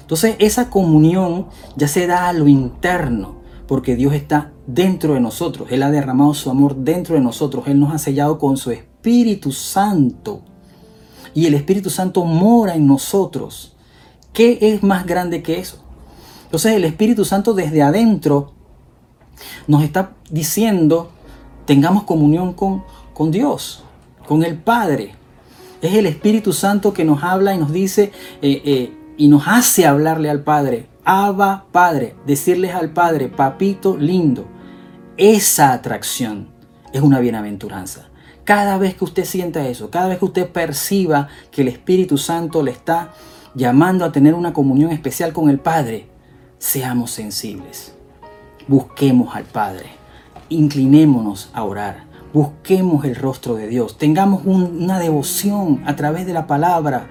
Entonces 0.00 0.36
esa 0.38 0.70
comunión 0.70 1.46
ya 1.76 1.88
se 1.88 2.06
da 2.06 2.28
a 2.28 2.32
lo 2.32 2.46
interno, 2.46 3.36
porque 3.66 3.96
Dios 3.96 4.12
está 4.14 4.52
dentro 4.66 5.14
de 5.14 5.20
nosotros. 5.20 5.68
Él 5.70 5.82
ha 5.82 5.90
derramado 5.90 6.34
su 6.34 6.50
amor 6.50 6.76
dentro 6.76 7.14
de 7.14 7.22
nosotros. 7.22 7.66
Él 7.66 7.80
nos 7.80 7.92
ha 7.92 7.98
sellado 7.98 8.38
con 8.38 8.56
su 8.56 8.70
Espíritu 8.70 9.50
Santo. 9.50 10.42
Y 11.32 11.46
el 11.46 11.54
Espíritu 11.54 11.90
Santo 11.90 12.24
mora 12.24 12.74
en 12.74 12.86
nosotros. 12.86 13.74
¿Qué 14.32 14.58
es 14.60 14.82
más 14.82 15.06
grande 15.06 15.42
que 15.42 15.58
eso? 15.58 15.83
Entonces 16.54 16.76
el 16.76 16.84
Espíritu 16.84 17.24
Santo 17.24 17.52
desde 17.52 17.82
adentro 17.82 18.52
nos 19.66 19.82
está 19.82 20.12
diciendo, 20.30 21.10
tengamos 21.64 22.04
comunión 22.04 22.52
con, 22.52 22.84
con 23.12 23.32
Dios, 23.32 23.82
con 24.28 24.44
el 24.44 24.56
Padre. 24.56 25.16
Es 25.82 25.94
el 25.94 26.06
Espíritu 26.06 26.52
Santo 26.52 26.92
que 26.92 27.04
nos 27.04 27.24
habla 27.24 27.56
y 27.56 27.58
nos 27.58 27.72
dice 27.72 28.12
eh, 28.40 28.62
eh, 28.64 28.92
y 29.16 29.26
nos 29.26 29.48
hace 29.48 29.84
hablarle 29.84 30.30
al 30.30 30.44
Padre. 30.44 30.86
Abba 31.04 31.64
Padre, 31.72 32.14
decirles 32.24 32.72
al 32.72 32.92
Padre, 32.92 33.26
papito 33.26 33.96
lindo. 33.96 34.46
Esa 35.16 35.72
atracción 35.72 36.50
es 36.92 37.02
una 37.02 37.18
bienaventuranza. 37.18 38.10
Cada 38.44 38.78
vez 38.78 38.94
que 38.94 39.02
usted 39.02 39.24
sienta 39.24 39.66
eso, 39.66 39.90
cada 39.90 40.06
vez 40.06 40.20
que 40.20 40.26
usted 40.26 40.48
perciba 40.48 41.26
que 41.50 41.62
el 41.62 41.68
Espíritu 41.68 42.16
Santo 42.16 42.62
le 42.62 42.70
está 42.70 43.10
llamando 43.56 44.04
a 44.04 44.12
tener 44.12 44.34
una 44.34 44.52
comunión 44.52 44.92
especial 44.92 45.32
con 45.32 45.50
el 45.50 45.58
Padre, 45.58 46.13
seamos 46.64 47.10
sensibles. 47.10 47.94
Busquemos 48.66 49.36
al 49.36 49.44
Padre. 49.44 49.90
Inclinémonos 50.48 51.50
a 51.52 51.62
orar. 51.62 52.06
Busquemos 52.32 53.04
el 53.04 53.16
rostro 53.16 53.54
de 53.54 53.66
Dios. 53.66 53.98
Tengamos 53.98 54.46
una 54.46 54.98
devoción 54.98 55.82
a 55.84 55.94
través 55.94 56.24
de 56.24 56.32
la 56.32 56.46
palabra, 56.46 57.08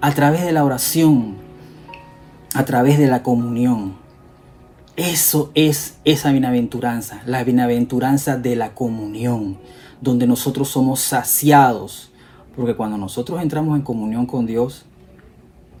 a 0.00 0.12
través 0.12 0.42
de 0.42 0.50
la 0.50 0.64
oración, 0.64 1.36
a 2.54 2.64
través 2.64 2.98
de 2.98 3.06
la 3.06 3.22
comunión. 3.22 3.94
Eso 4.96 5.52
es 5.54 5.98
esa 6.04 6.32
bienaventuranza, 6.32 7.22
la 7.24 7.44
bienaventuranza 7.44 8.36
de 8.36 8.56
la 8.56 8.74
comunión, 8.74 9.58
donde 10.00 10.26
nosotros 10.26 10.68
somos 10.68 10.98
saciados, 10.98 12.10
porque 12.56 12.74
cuando 12.74 12.98
nosotros 12.98 13.40
entramos 13.40 13.78
en 13.78 13.84
comunión 13.84 14.26
con 14.26 14.44
Dios, 14.44 14.86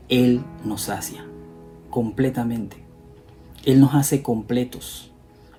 Él 0.08 0.44
nos 0.64 0.82
sacia 0.82 1.26
completamente. 1.90 2.81
Él 3.64 3.80
nos 3.80 3.94
hace 3.94 4.22
completos. 4.22 5.10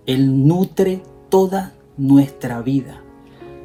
Él 0.05 0.47
nutre 0.47 1.01
toda 1.29 1.73
nuestra 1.97 2.61
vida. 2.61 3.01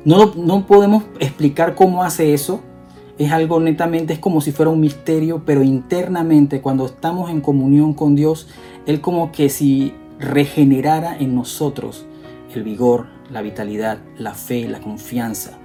No, 0.05 0.33
no 0.35 0.67
podemos 0.67 1.05
explicar 1.19 1.75
cómo 1.75 2.03
hace 2.03 2.35
eso, 2.35 2.61
es 3.19 3.33
algo 3.33 3.59
netamente, 3.59 4.13
es 4.13 4.21
como 4.21 4.41
si 4.41 4.53
fuera 4.53 4.71
un 4.71 4.81
misterio, 4.81 5.43
pero 5.45 5.65
internamente 5.65 6.61
cuando 6.61 6.87
estamos 6.87 7.31
en 7.31 7.41
comunión 7.41 7.93
con 7.93 8.15
Dios, 8.15 8.47
Él 8.87 9.01
como 9.01 9.33
que 9.33 9.49
si 9.49 9.93
regenerara 10.21 11.17
en 11.19 11.35
nosotros 11.35 12.07
el 12.55 12.63
vigor, 12.63 13.07
la 13.31 13.43
vitalidad, 13.43 13.99
la 14.17 14.35
fe, 14.35 14.69
la 14.69 14.81
confianza. 14.81 15.59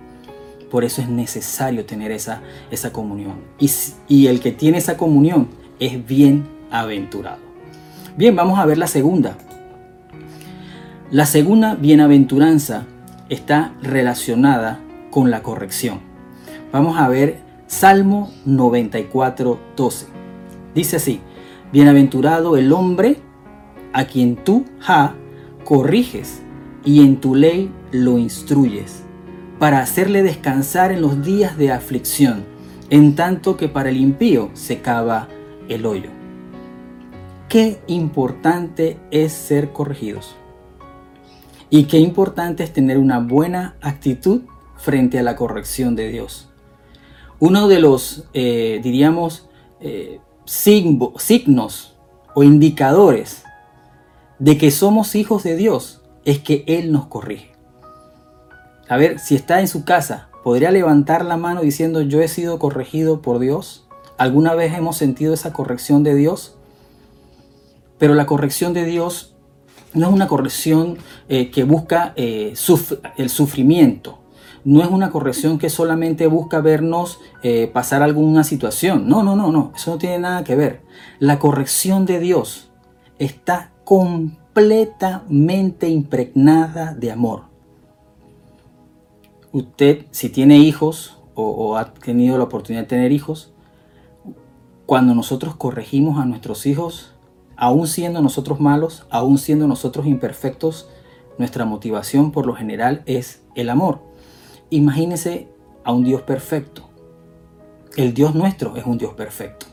Por 0.71 0.83
eso 0.83 1.01
es 1.01 1.09
necesario 1.09 1.85
tener 1.85 2.11
esa, 2.11 2.41
esa 2.71 2.91
comunión. 2.91 3.35
Y, 3.59 3.69
y 4.07 4.27
el 4.27 4.39
que 4.39 4.51
tiene 4.51 4.79
esa 4.79 4.97
comunión 4.97 5.47
es 5.79 6.05
bien 6.05 6.45
aventurado. 6.71 7.52
Bien, 8.15 8.36
vamos 8.36 8.60
a 8.60 8.65
ver 8.65 8.77
la 8.77 8.86
segunda. 8.86 9.36
La 11.10 11.25
segunda 11.25 11.74
bienaventuranza 11.74 12.86
está 13.27 13.74
relacionada 13.82 14.79
con 15.10 15.32
la 15.32 15.41
corrección. 15.41 16.00
Vamos 16.72 17.00
a 17.00 17.08
ver 17.10 17.39
Salmo 17.65 18.32
94, 18.46 19.60
12. 19.75 20.05
Dice 20.75 20.98
así, 20.98 21.22
Bienaventurado 21.72 22.55
el 22.55 22.72
hombre 22.72 23.17
a 23.93 24.05
quien 24.05 24.36
tú, 24.36 24.65
Ja, 24.79 25.15
corriges 25.63 26.43
y 26.86 27.00
en 27.01 27.20
tu 27.20 27.34
ley 27.34 27.72
lo 27.91 28.20
instruyes, 28.20 29.01
para 29.58 29.79
hacerle 29.79 30.22
descansar 30.22 30.91
en 30.91 31.01
los 31.01 31.24
días 31.24 31.58
de 31.58 31.72
aflicción, 31.72 32.46
en 32.91 33.15
tanto 33.15 33.58
que 33.58 33.70
para 33.70 33.89
el 33.89 33.98
impío 33.98 34.51
se 34.53 34.82
cava 34.82 35.29
el 35.67 35.88
hoyo. 35.88 36.22
Qué 37.53 37.79
importante 37.86 38.98
es 39.12 39.31
ser 39.31 39.74
corregidos. 39.74 40.36
Y 41.69 41.83
qué 41.83 42.00
importante 42.00 42.63
es 42.63 42.74
tener 42.74 42.98
una 42.98 43.19
buena 43.19 43.75
actitud 43.79 44.41
frente 44.75 45.19
a 45.19 45.22
la 45.22 45.36
corrección 45.36 45.95
de 45.95 46.10
Dios. 46.10 46.50
Uno 47.39 47.67
de 47.67 47.79
los, 47.79 48.24
eh, 48.33 48.79
diríamos, 48.81 49.50
eh, 49.81 50.19
signos 50.45 51.95
o 52.33 52.41
indicadores 52.41 53.43
de 54.39 54.57
que 54.57 54.72
somos 54.72 55.13
hijos 55.13 55.43
de 55.43 55.55
Dios 55.55 56.01
es 56.25 56.39
que 56.39 56.63
Él 56.65 56.91
nos 56.91 57.05
corrige. 57.05 57.51
A 58.89 58.98
ver, 58.98 59.19
si 59.19 59.36
está 59.36 59.60
en 59.60 59.67
su 59.67 59.86
casa, 59.86 60.29
¿podría 60.43 60.72
levantar 60.72 61.24
la 61.24 61.38
mano 61.38 61.62
diciendo 61.62 62.01
yo 62.01 62.19
he 62.19 62.27
sido 62.27 62.57
corregido 62.57 63.22
por 63.22 63.38
Dios? 63.38 63.86
¿Alguna 64.17 64.55
vez 64.55 64.74
hemos 64.74 64.98
sentido 64.98 65.36
esa 65.36 65.53
corrección 65.53 66.01
de 66.01 66.15
Dios? 66.15 66.57
Pero 68.03 68.15
la 68.15 68.25
corrección 68.25 68.74
de 68.74 68.83
Dios 68.83 69.33
no 69.93 70.07
es 70.07 70.13
una 70.13 70.27
corrección 70.27 70.98
eh, 71.29 71.51
que 71.51 71.63
busca 71.63 72.13
el 72.17 73.29
sufrimiento, 73.29 74.19
no 74.65 74.83
es 74.83 74.89
una 74.89 75.10
corrección 75.10 75.57
que 75.57 75.69
solamente 75.69 76.27
busca 76.27 76.60
vernos 76.60 77.22
eh, 77.43 77.72
pasar 77.72 78.03
alguna 78.03 78.43
situación. 78.43 79.07
No, 79.07 79.24
no, 79.24 79.38
no, 79.38 79.53
no. 79.53 79.72
Eso 79.74 79.91
no 79.91 79.98
tiene 80.00 80.19
nada 80.19 80.43
que 80.43 80.57
ver. 80.57 80.81
La 81.19 81.39
corrección 81.39 82.05
de 82.05 82.19
Dios 82.19 82.72
está 83.19 83.72
completamente 83.86 85.88
impregnada 85.88 86.93
de 86.95 87.10
amor. 87.10 87.43
Usted, 89.53 90.07
si 90.12 90.27
tiene 90.27 90.57
hijos 90.57 91.19
o 91.36 91.77
ha 91.77 91.93
tenido 91.93 92.38
la 92.38 92.43
oportunidad 92.43 92.83
de 92.83 92.89
tener 92.89 93.13
hijos, 93.13 93.53
cuando 94.86 95.15
nosotros 95.15 95.55
corregimos 95.55 96.19
a 96.19 96.25
nuestros 96.25 96.65
hijos, 96.65 97.12
aún 97.55 97.88
siendo 97.88 98.22
nosotros 98.22 98.60
malos, 98.60 99.05
aún 99.10 99.38
siendo 99.38 99.67
nosotros 99.67 100.05
imperfectos, 100.05 100.89
nuestra 101.38 101.65
motivación 101.65 102.31
por 102.31 102.45
lo 102.45 102.55
general 102.55 103.01
es 103.05 103.43
el 103.55 103.69
amor. 103.69 104.01
Imagínese 104.69 105.50
a 105.83 105.91
un 105.91 106.03
Dios 106.03 106.22
perfecto. 106.22 106.89
El 107.95 108.13
Dios 108.13 108.36
nuestro 108.36 108.75
es 108.75 108.86
un 108.86 108.98
Dios 108.98 109.13
perfecto. 109.13 109.67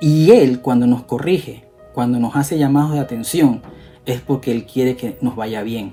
Y 0.00 0.30
Él 0.30 0.60
cuando 0.60 0.86
nos 0.86 1.02
corrige, 1.02 1.68
cuando 1.92 2.18
nos 2.18 2.36
hace 2.36 2.58
llamados 2.58 2.92
de 2.92 3.00
atención, 3.00 3.62
es 4.06 4.20
porque 4.20 4.52
Él 4.52 4.66
quiere 4.66 4.96
que 4.96 5.18
nos 5.20 5.36
vaya 5.36 5.62
bien. 5.62 5.92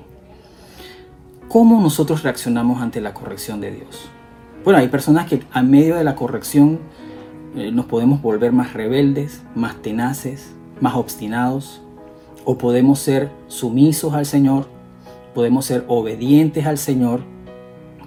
¿Cómo 1.49 1.81
nosotros 1.81 2.23
reaccionamos 2.23 2.81
ante 2.81 3.01
la 3.01 3.13
corrección 3.13 3.61
de 3.61 3.71
Dios? 3.71 4.09
Bueno, 4.63 4.79
hay 4.79 4.89
personas 4.89 5.27
que 5.27 5.43
a 5.51 5.63
medio 5.63 5.95
de 5.95 6.03
la 6.03 6.15
corrección 6.15 6.79
eh, 7.55 7.71
nos 7.71 7.85
podemos 7.85 8.21
volver 8.21 8.51
más 8.51 8.73
rebeldes, 8.73 9.43
más 9.55 9.81
tenaces, 9.81 10.56
más 10.81 10.95
obstinados, 10.95 11.81
o 12.45 12.57
podemos 12.57 12.99
ser 12.99 13.29
sumisos 13.47 14.13
al 14.13 14.25
Señor, 14.25 14.67
podemos 15.33 15.65
ser 15.65 15.83
obedientes 15.87 16.65
al 16.65 16.77
Señor 16.77 17.21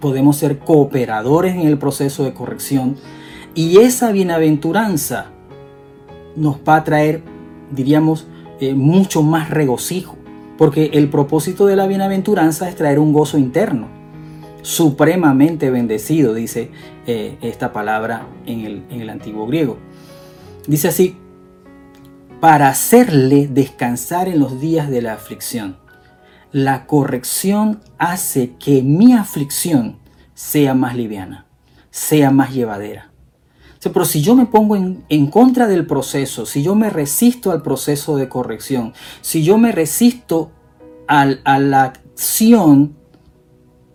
podemos 0.01 0.37
ser 0.37 0.59
cooperadores 0.59 1.55
en 1.55 1.67
el 1.67 1.79
proceso 1.79 2.25
de 2.25 2.33
corrección 2.33 2.97
y 3.55 3.79
esa 3.79 4.13
bienaventuranza 4.13 5.27
nos 6.37 6.57
va 6.67 6.77
a 6.77 6.85
traer, 6.85 7.23
diríamos, 7.71 8.27
eh, 8.61 8.75
mucho 8.75 9.23
más 9.23 9.51
regocijo, 9.51 10.17
porque 10.57 10.91
el 10.95 11.09
propósito 11.09 11.67
de 11.67 11.77
la 11.77 11.87
bienaventuranza 11.87 12.69
es 12.69 12.77
traer 12.77 12.99
un 12.99 13.13
gozo 13.13 13.39
interno, 13.39 13.89
supremamente 14.63 15.71
bendecido, 15.71 16.35
dice 16.35 16.71
eh, 17.07 17.37
esta 17.43 17.73
palabra 17.73 18.27
en 18.47 18.61
el, 18.61 18.83
en 18.91 19.01
el 19.01 19.11
antiguo 19.11 19.47
griego. 19.47 19.79
Dice 20.67 20.89
así, 20.89 21.17
para 22.41 22.69
hacerle 22.69 23.49
descansar 23.49 24.29
en 24.29 24.41
los 24.41 24.61
días 24.61 24.89
de 24.91 25.03
la 25.03 25.13
aflicción 25.13 25.77
la 26.53 26.87
corrección 26.87 27.81
hace 27.99 28.53
que 28.59 28.83
mi 28.83 29.13
aflicción 29.13 29.99
sea 30.35 30.75
más 30.75 30.97
liviana, 30.97 31.47
sea 31.91 32.31
más 32.31 32.53
llevadera. 32.53 33.11
pero 33.93 34.05
si 34.05 34.21
yo 34.21 34.35
me 34.35 34.47
pongo 34.47 34.77
en, 34.77 35.05
en, 35.09 35.29
contra 35.29 35.67
del 35.67 35.87
proceso, 35.87 36.47
si 36.47 36.63
yo 36.63 36.75
me 36.75 36.91
resisto 36.91 37.51
al 37.53 37.63
proceso 37.63 38.17
de 38.17 38.29
corrección, 38.29 38.93
si 39.21 39.43
yo 39.43 39.59
me 39.59 39.73
resisto 39.73 40.51
a 41.07 41.25
la 41.25 41.83
acción 41.83 42.97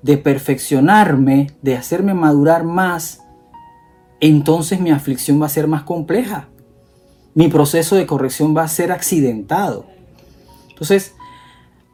de 0.01 0.17
perfeccionarme, 0.17 1.51
de 1.61 1.75
hacerme 1.75 2.13
madurar 2.13 2.63
más, 2.63 3.21
entonces 4.19 4.79
mi 4.79 4.91
aflicción 4.91 5.41
va 5.41 5.45
a 5.45 5.49
ser 5.49 5.67
más 5.67 5.83
compleja. 5.83 6.49
Mi 7.35 7.49
proceso 7.49 7.97
de 7.97 8.07
corrección 8.07 8.55
va 8.55 8.63
a 8.63 8.69
ser 8.69 8.93
accidentado. 8.93 9.85
Entonces, 10.69 11.15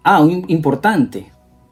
ah, 0.04 0.24
importante, 0.48 1.32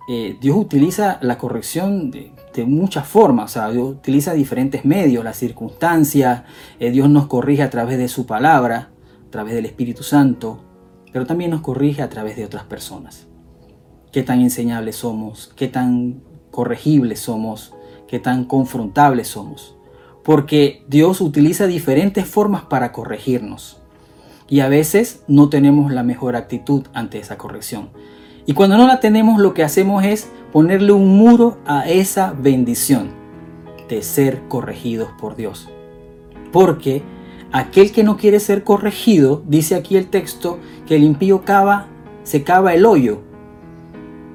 eh, 0.10 0.38
Dios 0.42 0.58
utiliza 0.58 1.20
la 1.22 1.38
corrección 1.38 2.10
de, 2.10 2.34
muchas 2.66 3.08
formas, 3.08 3.52
o 3.52 3.54
sea, 3.54 3.70
Dios 3.70 3.92
utiliza 3.92 4.34
diferentes 4.34 4.84
medios, 4.84 5.24
las 5.24 5.38
circunstancias, 5.38 6.44
eh, 6.78 6.92
Dios 6.92 7.10
nos 7.10 7.28
corrige 7.28 7.64
a 7.64 7.70
través 7.70 7.98
de 7.98 8.10
su 8.10 8.26
palabra, 8.26 8.90
a 9.28 9.32
través 9.32 9.54
del 9.54 9.66
Espíritu 9.66 10.04
Santo, 10.04 10.62
pero 11.14 11.26
también 11.26 11.52
nos 11.52 11.62
corrige 11.62 12.02
a 12.02 12.10
través 12.10 12.36
de 12.36 12.44
otras 12.44 12.66
personas. 12.66 13.28
Qué 14.12 14.24
tan 14.24 14.42
enseñables 14.42 14.98
somos, 14.98 15.54
qué 15.56 15.70
tan 15.70 16.22
corregibles 16.52 17.22
somos, 17.22 17.74
qué 18.10 18.20
tan 18.20 18.44
confrontables 18.44 19.30
somos. 19.30 19.79
Porque 20.24 20.84
Dios 20.88 21.22
utiliza 21.22 21.68
diferentes 21.68 22.26
formas 22.26 22.64
para 22.64 22.92
corregirnos. 22.92 23.82
Y 24.48 24.62
a 24.62 24.70
veces 24.70 25.24
no 25.28 25.50
tenemos 25.50 25.92
la 25.92 26.04
mejor 26.04 26.36
actitud 26.36 26.84
ante 26.94 27.20
esa 27.20 27.38
corrección. 27.38 27.90
Y 28.46 28.54
cuando 28.54 28.78
no 28.78 28.88
la 28.88 29.00
tenemos, 29.00 29.40
lo 29.40 29.54
que 29.54 29.64
hacemos 29.64 30.04
es 30.04 30.30
ponerle 30.52 30.92
un 30.92 31.18
muro 31.18 31.60
a 31.66 31.88
esa 31.88 32.34
bendición 32.34 33.12
de 33.88 34.02
ser 34.02 34.42
corregidos 34.48 35.10
por 35.20 35.36
Dios. 35.36 35.70
Porque 36.52 37.04
aquel 37.52 37.92
que 37.92 38.04
no 38.04 38.18
quiere 38.18 38.40
ser 38.40 38.64
corregido, 38.64 39.44
dice 39.48 39.76
aquí 39.76 39.98
el 39.98 40.08
texto, 40.08 40.58
que 40.88 40.96
el 40.96 41.04
impío 41.04 41.44
cava, 41.44 41.88
se 42.24 42.44
cava 42.44 42.74
el 42.74 42.86
hoyo. 42.86 43.22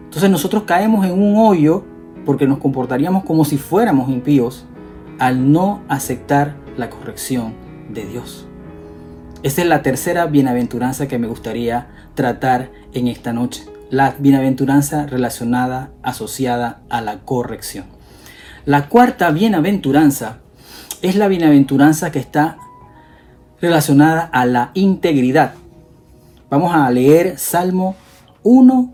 Entonces 0.05 0.31
nosotros 0.31 0.63
caemos 0.63 1.05
en 1.05 1.13
un 1.13 1.37
hoyo 1.37 1.85
porque 2.25 2.47
nos 2.47 2.59
comportaríamos 2.59 3.25
como 3.25 3.45
si 3.45 3.59
fuéramos 3.59 4.09
impíos 4.09 4.65
al 5.19 5.53
no 5.53 5.83
aceptar 5.89 6.57
la 6.77 6.91
corrección 6.91 7.55
de 7.91 8.07
Dios. 8.07 8.47
Esta 9.43 9.63
es 9.63 9.69
la 9.69 9.83
tercera 9.83 10.27
bienaventuranza 10.27 11.07
que 11.07 11.19
me 11.19 11.27
gustaría 11.27 11.89
tratar 12.15 12.71
en 12.93 13.09
esta 13.09 13.33
noche. 13.33 13.67
La 13.91 14.15
bienaventuranza 14.19 15.07
relacionada, 15.07 15.91
asociada 16.03 16.81
a 16.89 17.01
la 17.01 17.21
corrección. 17.21 17.85
La 18.65 18.89
cuarta 18.89 19.31
bienaventuranza 19.31 20.39
es 21.03 21.17
la 21.17 21.29
bienaventuranza 21.29 22.11
que 22.11 22.19
está 22.19 22.57
relacionada 23.61 24.23
a 24.23 24.47
la 24.47 24.71
integridad. 24.75 25.55
Vamos 26.49 26.75
a 26.75 26.91
leer 26.91 27.39
Salmo 27.39 27.97
1, 28.43 28.93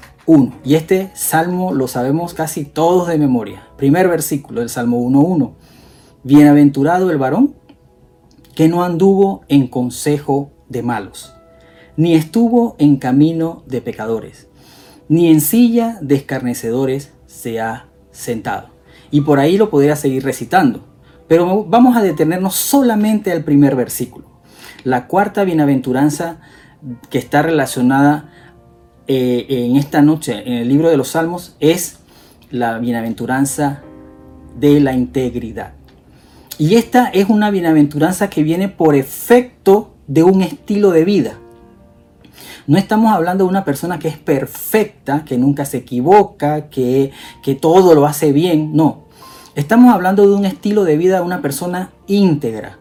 y 0.65 0.75
este 0.75 1.11
salmo 1.15 1.73
lo 1.73 1.89
sabemos 1.89 2.35
casi 2.35 2.65
todos 2.65 3.09
de 3.09 3.19
memoria. 3.19 3.63
Primer 3.77 4.09
versículo 4.09 4.61
del 4.61 4.69
Salmo 4.69 5.01
1.1. 5.01 5.53
Bienaventurado 6.23 7.11
el 7.11 7.17
varón 7.17 7.55
que 8.55 8.69
no 8.69 8.85
anduvo 8.85 9.41
en 9.49 9.69
consejo 9.69 10.51
de 10.69 10.83
malos, 10.83 11.35
ni 11.97 12.15
estuvo 12.15 12.77
en 12.79 12.97
camino 12.97 13.63
de 13.67 13.81
pecadores, 13.81 14.49
ni 15.09 15.29
en 15.29 15.41
silla 15.41 15.99
de 16.03 16.17
escarnecedores 16.17 17.15
se 17.27 17.59
ha 17.61 17.87
sentado. 18.11 18.69
Y 19.11 19.23
por 19.23 19.39
ahí 19.39 19.57
lo 19.57 19.71
podría 19.71 19.97
seguir 19.97 20.23
recitando, 20.23 20.85
pero 21.27 21.65
vamos 21.65 21.97
a 21.97 22.03
detenernos 22.03 22.55
solamente 22.55 23.33
al 23.33 23.43
primer 23.43 23.75
versículo. 23.75 24.27
La 24.85 25.07
cuarta 25.07 25.45
bienaventuranza 25.45 26.41
que 27.09 27.17
está 27.17 27.41
relacionada 27.41 28.31
eh, 29.07 29.47
en 29.49 29.77
esta 29.77 30.03
noche 30.03 30.43
en 30.47 30.53
el 30.53 30.69
libro 30.69 30.91
de 30.91 30.99
los 30.99 31.09
Salmos 31.09 31.57
es 31.61 31.99
la 32.51 32.79
bienaventuranza 32.79 33.83
de 34.59 34.81
la 34.81 34.93
integridad. 34.93 35.80
Y 36.61 36.75
esta 36.75 37.07
es 37.07 37.31
una 37.31 37.51
bienaventuranza 37.51 38.29
que 38.29 38.43
viene 38.43 38.69
por 38.69 38.95
efecto 38.95 39.95
de 40.07 40.25
un 40.25 40.43
estilo 40.43 40.91
de 40.91 41.07
vida. 41.07 41.39
No 42.67 42.77
estamos 42.77 43.15
hablando 43.15 43.45
de 43.45 43.51
una 43.51 43.65
persona 43.65 43.99
que 43.99 44.09
es 44.09 44.19
perfecta, 44.19 45.25
que 45.25 45.39
nunca 45.39 45.65
se 45.65 45.79
equivoca, 45.79 46.69
que, 46.69 47.13
que 47.43 47.55
todo 47.55 47.95
lo 47.95 48.05
hace 48.05 48.33
bien. 48.33 48.77
No. 48.77 49.05
Estamos 49.55 49.91
hablando 49.91 50.29
de 50.29 50.35
un 50.35 50.45
estilo 50.45 50.85
de 50.85 50.99
vida 50.99 51.17
de 51.17 51.23
una 51.23 51.41
persona 51.41 51.93
íntegra, 52.07 52.77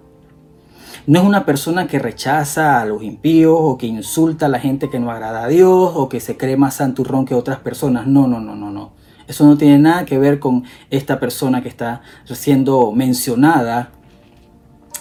no 1.08 1.22
es 1.22 1.26
una 1.26 1.46
persona 1.46 1.88
que 1.88 2.00
rechaza 2.00 2.82
a 2.82 2.86
los 2.86 3.02
impíos 3.02 3.58
o 3.60 3.78
que 3.78 3.88
insulta 3.88 4.48
a 4.48 4.50
la 4.50 4.60
gente 4.60 4.90
que 4.90 5.00
no 5.00 5.10
agrada 5.10 5.46
a 5.46 5.48
Dios 5.48 5.94
o 5.96 6.10
que 6.10 6.20
se 6.20 6.36
cree 6.36 6.58
más 6.58 6.76
santurrón 6.76 7.26
que 7.26 7.34
otras 7.34 7.60
personas. 7.60 8.06
No, 8.06 8.28
no, 8.28 8.42
no, 8.42 8.56
no, 8.56 8.72
no. 8.72 8.92
Eso 9.30 9.46
no 9.46 9.58
tiene 9.58 9.78
nada 9.78 10.06
que 10.06 10.18
ver 10.18 10.40
con 10.40 10.64
esta 10.90 11.20
persona 11.20 11.62
que 11.62 11.70
está 11.70 12.02
siendo 12.26 12.92
mencionada 12.92 13.92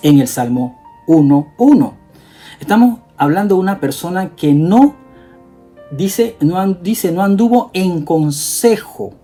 en 0.02 0.20
el 0.20 0.28
Salmo 0.28 0.78
1.1. 1.06 1.94
Estamos 2.60 3.00
hablando 3.16 3.54
de 3.54 3.60
una 3.62 3.80
persona 3.80 4.36
que 4.36 4.52
no 4.52 4.94
dice 5.90 6.36
no, 6.40 6.74
dice, 6.74 7.10
no 7.10 7.22
anduvo 7.22 7.70
en 7.72 8.04
consejo. 8.04 9.14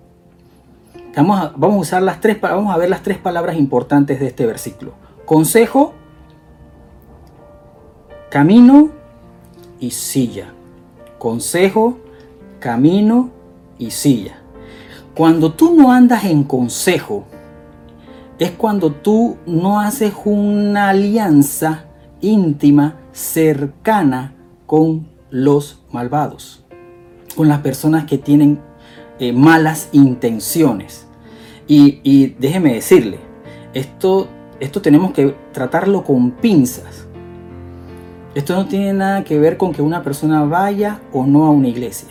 Vamos 1.14 1.38
a, 1.38 1.52
vamos 1.54 1.76
a 1.76 1.80
usar 1.80 2.02
las 2.02 2.20
tres, 2.20 2.40
vamos 2.40 2.74
a 2.74 2.78
ver 2.78 2.88
las 2.88 3.02
tres 3.02 3.18
palabras 3.18 3.56
importantes 3.58 4.18
de 4.18 4.28
este 4.28 4.46
versículo. 4.46 4.94
Consejo, 5.26 5.92
Camino 8.30 8.88
y 9.78 9.90
silla. 9.90 10.52
Consejo, 11.18 11.98
camino 12.58 13.30
y 13.78 13.92
silla. 13.92 14.43
Cuando 15.14 15.52
tú 15.52 15.74
no 15.74 15.92
andas 15.92 16.24
en 16.24 16.44
consejo, 16.44 17.24
es 18.38 18.50
cuando 18.50 18.92
tú 18.92 19.36
no 19.46 19.80
haces 19.80 20.12
una 20.24 20.88
alianza 20.88 21.84
íntima, 22.20 22.96
cercana 23.12 24.34
con 24.66 25.06
los 25.30 25.82
malvados, 25.92 26.64
con 27.36 27.48
las 27.48 27.60
personas 27.60 28.04
que 28.04 28.18
tienen 28.18 28.58
eh, 29.18 29.32
malas 29.32 29.88
intenciones. 29.92 31.06
Y, 31.68 32.00
y, 32.02 32.34
déjeme 32.38 32.74
decirle, 32.74 33.18
esto, 33.72 34.28
esto 34.60 34.82
tenemos 34.82 35.12
que 35.12 35.34
tratarlo 35.52 36.02
con 36.02 36.32
pinzas 36.32 37.04
esto 38.34 38.56
no 38.56 38.66
tiene 38.66 38.92
nada 38.92 39.22
que 39.22 39.38
ver 39.38 39.56
con 39.56 39.72
que 39.72 39.80
una 39.80 40.02
persona 40.02 40.44
vaya 40.44 41.00
o 41.12 41.24
no 41.24 41.44
a 41.44 41.50
una 41.50 41.68
iglesia. 41.68 42.08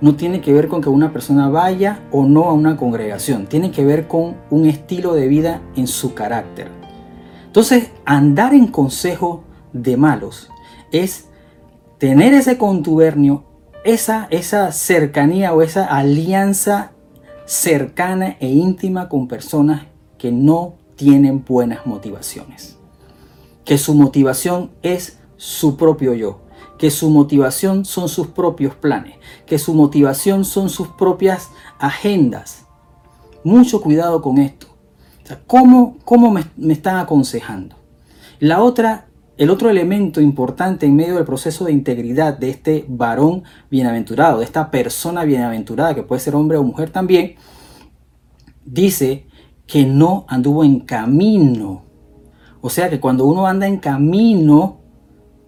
No 0.00 0.16
tiene 0.16 0.40
que 0.40 0.52
ver 0.52 0.68
con 0.68 0.80
que 0.80 0.88
una 0.88 1.12
persona 1.12 1.48
vaya 1.48 2.00
o 2.10 2.24
no 2.24 2.44
a 2.44 2.52
una 2.52 2.76
congregación. 2.76 3.46
Tiene 3.46 3.70
que 3.70 3.84
ver 3.84 4.08
con 4.08 4.36
un 4.50 4.66
estilo 4.66 5.14
de 5.14 5.28
vida 5.28 5.60
en 5.76 5.86
su 5.86 6.14
carácter. 6.14 6.68
Entonces, 7.46 7.90
andar 8.04 8.54
en 8.54 8.68
consejo 8.68 9.44
de 9.72 9.96
malos 9.96 10.48
es 10.92 11.26
tener 11.98 12.32
ese 12.32 12.56
contubernio, 12.56 13.44
esa, 13.84 14.26
esa 14.30 14.72
cercanía 14.72 15.52
o 15.52 15.62
esa 15.62 15.84
alianza 15.84 16.92
cercana 17.44 18.36
e 18.40 18.48
íntima 18.48 19.08
con 19.08 19.26
personas 19.26 19.86
que 20.16 20.30
no 20.30 20.74
tienen 20.94 21.44
buenas 21.44 21.86
motivaciones. 21.86 22.78
Que 23.64 23.78
su 23.78 23.94
motivación 23.94 24.70
es 24.82 25.18
su 25.36 25.76
propio 25.76 26.14
yo, 26.14 26.40
que 26.80 26.90
su 26.90 27.10
motivación 27.10 27.84
son 27.84 28.08
sus 28.08 28.28
propios 28.28 28.74
planes, 28.74 29.16
que 29.44 29.58
su 29.58 29.74
motivación 29.74 30.46
son 30.46 30.70
sus 30.70 30.88
propias 30.88 31.50
agendas. 31.78 32.64
Mucho 33.44 33.82
cuidado 33.82 34.22
con 34.22 34.38
esto. 34.38 34.66
¿Cómo, 35.46 35.98
cómo 36.06 36.30
me, 36.30 36.42
me 36.56 36.72
están 36.72 36.96
aconsejando? 36.96 37.76
La 38.38 38.62
otra, 38.62 39.08
el 39.36 39.50
otro 39.50 39.68
elemento 39.68 40.22
importante 40.22 40.86
en 40.86 40.96
medio 40.96 41.16
del 41.16 41.26
proceso 41.26 41.66
de 41.66 41.72
integridad 41.72 42.38
de 42.38 42.48
este 42.48 42.86
varón 42.88 43.44
bienaventurado, 43.70 44.38
de 44.38 44.46
esta 44.46 44.70
persona 44.70 45.24
bienaventurada, 45.24 45.94
que 45.94 46.02
puede 46.02 46.22
ser 46.22 46.34
hombre 46.34 46.56
o 46.56 46.62
mujer 46.62 46.88
también, 46.88 47.34
dice 48.64 49.26
que 49.66 49.84
no 49.84 50.24
anduvo 50.28 50.64
en 50.64 50.80
camino. 50.80 51.84
O 52.62 52.70
sea 52.70 52.88
que 52.88 53.00
cuando 53.00 53.26
uno 53.26 53.46
anda 53.46 53.66
en 53.66 53.76
camino, 53.76 54.79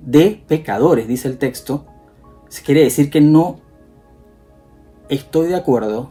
de 0.04 0.42
pecadores, 0.46 1.08
dice 1.08 1.28
el 1.28 1.38
texto, 1.38 1.86
quiere 2.64 2.82
decir 2.82 3.10
que 3.10 3.20
no 3.20 3.60
estoy 5.08 5.48
de 5.48 5.56
acuerdo, 5.56 6.10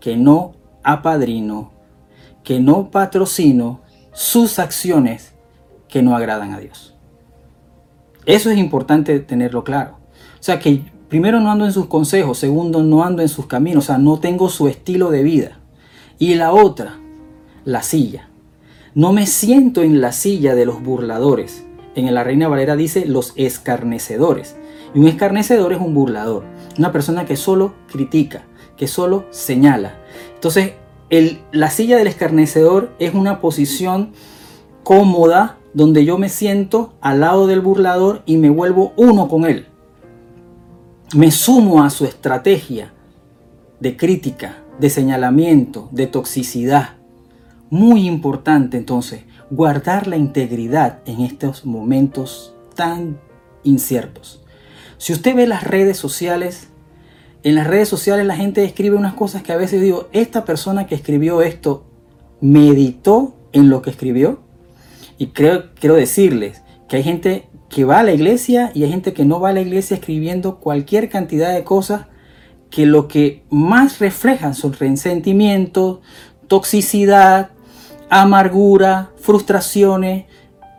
que 0.00 0.16
no 0.16 0.54
apadrino, 0.82 1.72
que 2.42 2.60
no 2.60 2.90
patrocino 2.90 3.80
sus 4.12 4.58
acciones 4.58 5.32
que 5.88 6.02
no 6.02 6.16
agradan 6.16 6.52
a 6.52 6.60
Dios. 6.60 6.94
Eso 8.26 8.50
es 8.50 8.58
importante 8.58 9.18
tenerlo 9.20 9.64
claro. 9.64 9.98
O 10.38 10.42
sea 10.42 10.58
que 10.58 10.84
primero 11.08 11.40
no 11.40 11.50
ando 11.50 11.64
en 11.64 11.72
sus 11.72 11.86
consejos, 11.86 12.38
segundo 12.38 12.82
no 12.82 13.04
ando 13.04 13.22
en 13.22 13.28
sus 13.28 13.46
caminos, 13.46 13.84
o 13.84 13.86
sea, 13.88 13.98
no 13.98 14.20
tengo 14.20 14.48
su 14.48 14.68
estilo 14.68 15.10
de 15.10 15.22
vida. 15.22 15.58
Y 16.18 16.34
la 16.34 16.52
otra, 16.52 16.98
la 17.64 17.82
silla. 17.82 18.28
No 18.94 19.12
me 19.12 19.26
siento 19.26 19.82
en 19.82 20.00
la 20.00 20.12
silla 20.12 20.54
de 20.54 20.66
los 20.66 20.82
burladores, 20.82 21.64
en 21.94 22.14
la 22.14 22.24
Reina 22.24 22.48
Valera 22.48 22.76
dice 22.76 23.06
los 23.06 23.32
escarnecedores. 23.36 24.56
Y 24.94 24.98
un 24.98 25.08
escarnecedor 25.08 25.72
es 25.72 25.80
un 25.80 25.94
burlador. 25.94 26.44
una 26.78 26.92
persona 26.92 27.24
que 27.24 27.36
solo 27.36 27.74
critica, 27.90 28.44
que 28.76 28.86
solo 28.86 29.24
señala. 29.30 29.98
Entonces, 30.34 30.72
la 31.52 31.70
silla 31.70 31.96
del 31.96 32.06
escarnecedor 32.06 32.92
es 32.98 33.14
una 33.14 33.40
posición 33.40 34.12
cómoda 34.84 35.58
donde 35.74 36.04
yo 36.04 36.18
me 36.18 36.28
siento 36.28 36.94
al 37.00 37.20
lado 37.20 37.46
del 37.46 37.60
burlador 37.60 38.22
y 38.26 38.36
me 38.36 38.50
vuelvo 38.50 38.92
uno 38.96 39.28
con 39.28 39.44
él. 39.44 39.66
Me 41.14 41.30
sumo 41.30 41.82
a 41.82 41.90
su 41.90 42.04
estrategia 42.04 42.92
de 43.80 43.96
crítica, 43.96 44.58
de 44.78 44.90
señalamiento, 44.90 45.88
de 45.92 46.06
toxicidad. 46.06 46.90
Muy 47.68 48.06
importante 48.06 48.76
entonces 48.76 49.24
guardar 49.50 50.06
la 50.06 50.16
integridad 50.16 51.00
en 51.06 51.20
estos 51.20 51.66
momentos 51.66 52.54
tan 52.74 53.20
inciertos. 53.64 54.42
Si 54.96 55.12
usted 55.12 55.34
ve 55.34 55.46
las 55.46 55.64
redes 55.64 55.96
sociales, 55.96 56.68
en 57.42 57.54
las 57.54 57.66
redes 57.66 57.88
sociales 57.88 58.26
la 58.26 58.36
gente 58.36 58.64
escribe 58.64 58.96
unas 58.96 59.14
cosas 59.14 59.42
que 59.42 59.52
a 59.52 59.56
veces 59.56 59.80
digo, 59.80 60.08
esta 60.12 60.44
persona 60.44 60.86
que 60.86 60.94
escribió 60.94 61.42
esto 61.42 61.84
meditó 62.40 63.34
en 63.52 63.70
lo 63.70 63.82
que 63.82 63.90
escribió. 63.90 64.40
Y 65.18 65.28
creo, 65.28 65.74
quiero 65.74 65.96
decirles 65.96 66.62
que 66.88 66.96
hay 66.96 67.02
gente 67.02 67.48
que 67.68 67.84
va 67.84 68.00
a 68.00 68.02
la 68.02 68.12
iglesia 68.12 68.72
y 68.74 68.84
hay 68.84 68.90
gente 68.90 69.12
que 69.12 69.24
no 69.24 69.40
va 69.40 69.50
a 69.50 69.52
la 69.52 69.60
iglesia 69.60 69.94
escribiendo 69.94 70.58
cualquier 70.58 71.08
cantidad 71.08 71.54
de 71.54 71.64
cosas 71.64 72.06
que 72.70 72.86
lo 72.86 73.08
que 73.08 73.44
más 73.50 73.98
reflejan 73.98 74.54
son 74.54 74.72
resentimientos, 74.72 76.00
toxicidad, 76.46 77.50
amargura, 78.10 79.12
frustraciones, 79.16 80.26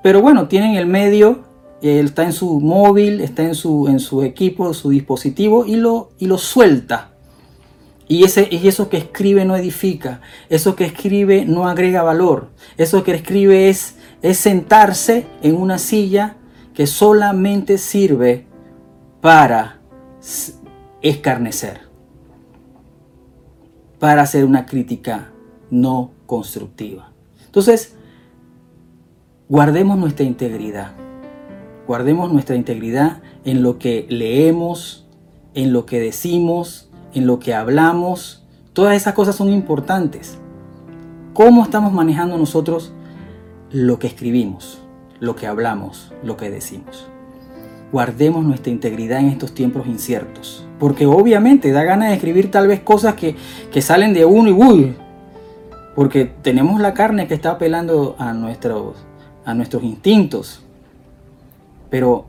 pero 0.03 0.21
bueno, 0.21 0.47
tienen 0.47 0.75
el 0.75 0.85
medio, 0.85 1.43
él 1.81 2.05
está 2.05 2.23
en 2.23 2.33
su 2.33 2.59
móvil, 2.59 3.21
está 3.21 3.43
en 3.43 3.55
su, 3.55 3.87
en 3.87 3.99
su 3.99 4.21
equipo, 4.21 4.73
su 4.73 4.89
dispositivo 4.89 5.65
y 5.65 5.77
lo, 5.77 6.11
y 6.19 6.27
lo 6.27 6.37
suelta. 6.37 7.11
Y, 8.07 8.25
ese, 8.25 8.49
y 8.51 8.67
eso 8.67 8.89
que 8.89 8.97
escribe 8.97 9.45
no 9.45 9.55
edifica, 9.55 10.19
eso 10.49 10.75
que 10.75 10.83
escribe 10.83 11.45
no 11.45 11.67
agrega 11.67 12.03
valor, 12.03 12.49
eso 12.77 13.03
que 13.03 13.15
escribe 13.15 13.69
es, 13.69 13.95
es 14.21 14.37
sentarse 14.37 15.25
en 15.41 15.55
una 15.55 15.77
silla 15.77 16.35
que 16.73 16.87
solamente 16.87 17.77
sirve 17.77 18.47
para 19.21 19.79
escarnecer, 21.01 21.81
para 23.97 24.23
hacer 24.23 24.43
una 24.43 24.65
crítica 24.65 25.31
no 25.69 26.11
constructiva. 26.25 27.10
Entonces, 27.51 27.97
guardemos 29.49 29.97
nuestra 29.97 30.25
integridad. 30.25 30.93
Guardemos 31.85 32.31
nuestra 32.31 32.55
integridad 32.55 33.21
en 33.43 33.61
lo 33.61 33.77
que 33.77 34.05
leemos, 34.07 35.05
en 35.53 35.73
lo 35.73 35.85
que 35.85 35.99
decimos, 35.99 36.89
en 37.13 37.27
lo 37.27 37.39
que 37.39 37.53
hablamos. 37.53 38.47
Todas 38.71 38.95
esas 38.95 39.13
cosas 39.15 39.35
son 39.35 39.49
importantes. 39.49 40.37
¿Cómo 41.33 41.61
estamos 41.63 41.91
manejando 41.91 42.37
nosotros 42.37 42.93
lo 43.69 43.99
que 43.99 44.07
escribimos, 44.07 44.81
lo 45.19 45.35
que 45.35 45.45
hablamos, 45.45 46.13
lo 46.23 46.37
que 46.37 46.49
decimos? 46.49 47.09
Guardemos 47.91 48.45
nuestra 48.45 48.71
integridad 48.71 49.19
en 49.19 49.27
estos 49.27 49.53
tiempos 49.53 49.87
inciertos. 49.87 50.65
Porque 50.79 51.05
obviamente 51.05 51.73
da 51.73 51.83
ganas 51.83 52.07
de 52.07 52.15
escribir 52.15 52.49
tal 52.49 52.69
vez 52.69 52.79
cosas 52.79 53.15
que, 53.15 53.35
que 53.69 53.81
salen 53.81 54.13
de 54.13 54.23
uno 54.23 54.47
y 54.47 54.53
uy, 54.53 54.95
porque 55.95 56.25
tenemos 56.25 56.79
la 56.79 56.93
carne 56.93 57.27
que 57.27 57.33
está 57.33 57.51
apelando 57.51 58.15
a 58.17 58.33
nuestros, 58.33 58.95
a 59.45 59.53
nuestros 59.53 59.83
instintos. 59.83 60.63
Pero 61.89 62.25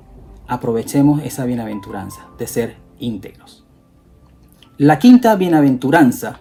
aprovechemos 0.48 1.22
esa 1.22 1.44
bienaventuranza 1.44 2.26
de 2.38 2.46
ser 2.46 2.76
íntegros. 2.98 3.64
La 4.78 4.98
quinta 4.98 5.36
bienaventuranza 5.36 6.40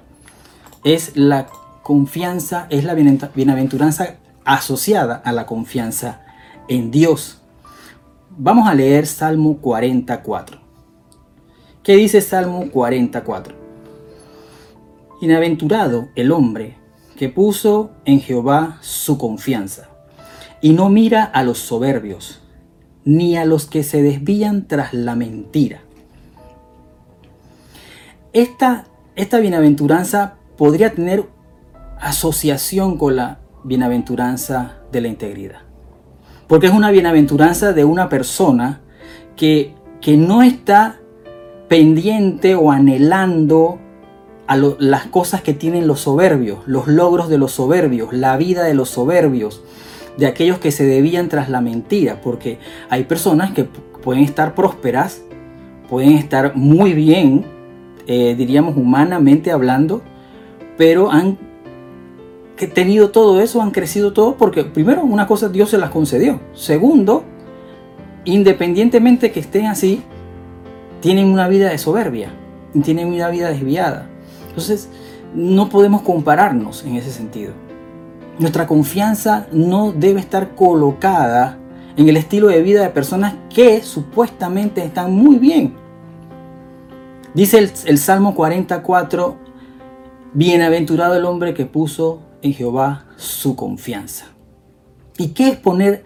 es 0.83 1.15
la 1.15 1.47
confianza, 1.83 2.65
es 2.69 2.83
la 2.83 2.95
bienaventuranza 2.95 4.15
asociada 4.45 5.21
a 5.23 5.31
la 5.31 5.45
confianza 5.45 6.21
en 6.67 6.89
Dios. 6.89 7.41
Vamos 8.31 8.67
a 8.67 8.73
leer 8.73 9.05
Salmo 9.05 9.57
44. 9.57 10.59
¿Qué 11.83 11.95
dice 11.95 12.21
Salmo 12.21 12.69
44? 12.71 13.55
Bienaventurado 15.19 16.09
el 16.15 16.31
hombre 16.31 16.80
que 17.21 17.29
puso 17.29 17.91
en 18.03 18.19
Jehová 18.19 18.79
su 18.81 19.19
confianza, 19.19 19.89
y 20.59 20.73
no 20.73 20.89
mira 20.89 21.23
a 21.23 21.43
los 21.43 21.59
soberbios, 21.59 22.41
ni 23.05 23.37
a 23.37 23.45
los 23.45 23.67
que 23.67 23.83
se 23.83 24.01
desvían 24.01 24.67
tras 24.67 24.91
la 24.95 25.15
mentira. 25.15 25.81
Esta, 28.33 28.85
esta 29.15 29.37
bienaventuranza 29.37 30.37
podría 30.57 30.95
tener 30.95 31.29
asociación 31.99 32.97
con 32.97 33.17
la 33.17 33.37
bienaventuranza 33.63 34.79
de 34.91 35.01
la 35.01 35.07
integridad. 35.07 35.59
Porque 36.47 36.65
es 36.65 36.73
una 36.73 36.89
bienaventuranza 36.89 37.71
de 37.71 37.85
una 37.85 38.09
persona 38.09 38.81
que, 39.35 39.75
que 40.01 40.17
no 40.17 40.41
está 40.41 40.99
pendiente 41.67 42.55
o 42.55 42.71
anhelando 42.71 43.79
las 44.55 45.05
cosas 45.07 45.41
que 45.41 45.53
tienen 45.53 45.87
los 45.87 46.01
soberbios, 46.01 46.59
los 46.65 46.87
logros 46.87 47.29
de 47.29 47.37
los 47.37 47.51
soberbios, 47.51 48.13
la 48.13 48.37
vida 48.37 48.63
de 48.63 48.73
los 48.73 48.89
soberbios, 48.89 49.63
de 50.17 50.27
aquellos 50.27 50.59
que 50.59 50.71
se 50.71 50.85
debían 50.85 51.29
tras 51.29 51.49
la 51.49 51.61
mentira, 51.61 52.21
porque 52.21 52.59
hay 52.89 53.05
personas 53.05 53.51
que 53.51 53.65
pueden 54.03 54.23
estar 54.23 54.55
prósperas, 54.55 55.21
pueden 55.89 56.13
estar 56.13 56.55
muy 56.55 56.93
bien, 56.93 57.45
eh, 58.07 58.35
diríamos 58.37 58.75
humanamente 58.77 59.51
hablando, 59.51 60.01
pero 60.77 61.11
han 61.11 61.37
tenido 62.73 63.09
todo 63.09 63.41
eso, 63.41 63.61
han 63.61 63.71
crecido 63.71 64.13
todo, 64.13 64.37
porque 64.37 64.63
primero 64.63 65.03
una 65.03 65.27
cosa 65.27 65.49
Dios 65.49 65.69
se 65.69 65.77
las 65.77 65.89
concedió, 65.89 66.39
segundo, 66.53 67.23
independientemente 68.25 69.31
que 69.31 69.39
estén 69.39 69.65
así, 69.65 70.03
tienen 70.99 71.27
una 71.27 71.47
vida 71.47 71.69
de 71.69 71.77
soberbia, 71.77 72.29
tienen 72.83 73.07
una 73.07 73.29
vida 73.29 73.49
desviada. 73.49 74.10
Entonces, 74.51 74.89
no 75.33 75.69
podemos 75.69 76.01
compararnos 76.01 76.83
en 76.83 76.97
ese 76.97 77.09
sentido. 77.11 77.53
Nuestra 78.37 78.67
confianza 78.67 79.47
no 79.53 79.93
debe 79.93 80.19
estar 80.19 80.55
colocada 80.55 81.57
en 81.95 82.09
el 82.09 82.17
estilo 82.17 82.47
de 82.47 82.61
vida 82.61 82.81
de 82.81 82.89
personas 82.89 83.35
que 83.49 83.81
supuestamente 83.81 84.83
están 84.83 85.13
muy 85.13 85.37
bien. 85.37 85.73
Dice 87.33 87.71
el, 87.85 87.97
Salmo 87.97 88.35
44, 88.35 89.37
bienaventurado 90.33 91.15
el 91.15 91.23
hombre 91.25 91.53
que 91.53 91.65
puso 91.65 92.21
en 92.41 92.53
Jehová 92.53 93.05
su 93.15 93.55
confianza. 93.55 94.25
¿Y 95.17 95.29
qué 95.29 95.49
es 95.49 95.55
poner 95.55 96.03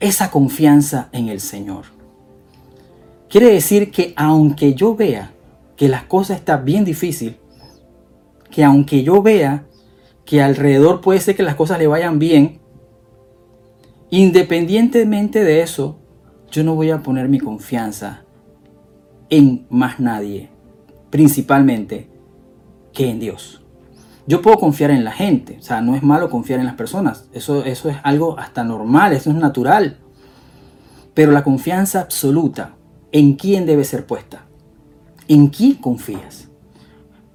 esa 0.00 0.30
confianza 0.32 1.08
en 1.12 1.28
el 1.28 1.40
Señor? 1.40 1.84
Quiere 3.28 3.52
decir 3.52 3.92
que 3.92 4.12
aunque 4.16 4.74
yo 4.74 4.96
vea 4.96 5.30
que 5.76 5.88
las 5.88 6.02
cosas 6.04 6.38
están 6.38 6.64
bien 6.64 6.84
difíciles, 6.84 7.36
que 8.50 8.64
aunque 8.64 9.02
yo 9.02 9.22
vea 9.22 9.66
que 10.24 10.42
alrededor 10.42 11.00
puede 11.00 11.20
ser 11.20 11.36
que 11.36 11.42
las 11.42 11.54
cosas 11.54 11.78
le 11.78 11.86
vayan 11.86 12.18
bien, 12.18 12.60
independientemente 14.10 15.44
de 15.44 15.62
eso, 15.62 15.98
yo 16.50 16.64
no 16.64 16.74
voy 16.74 16.90
a 16.90 17.02
poner 17.02 17.28
mi 17.28 17.38
confianza 17.38 18.24
en 19.28 19.66
más 19.70 20.00
nadie, 20.00 20.50
principalmente 21.10 22.10
que 22.92 23.08
en 23.08 23.20
Dios. 23.20 23.62
Yo 24.26 24.42
puedo 24.42 24.58
confiar 24.58 24.90
en 24.90 25.04
la 25.04 25.12
gente, 25.12 25.56
o 25.58 25.62
sea, 25.62 25.80
no 25.80 25.94
es 25.94 26.02
malo 26.02 26.30
confiar 26.30 26.60
en 26.60 26.66
las 26.66 26.74
personas, 26.74 27.28
eso, 27.32 27.64
eso 27.64 27.88
es 27.88 27.96
algo 28.02 28.38
hasta 28.38 28.62
normal, 28.64 29.12
eso 29.12 29.30
es 29.30 29.36
natural. 29.36 29.98
Pero 31.14 31.32
la 31.32 31.42
confianza 31.42 32.00
absoluta, 32.00 32.76
¿en 33.12 33.34
quién 33.34 33.66
debe 33.66 33.84
ser 33.84 34.06
puesta? 34.06 34.46
¿En 35.26 35.48
quién 35.48 35.74
confías? 35.74 36.49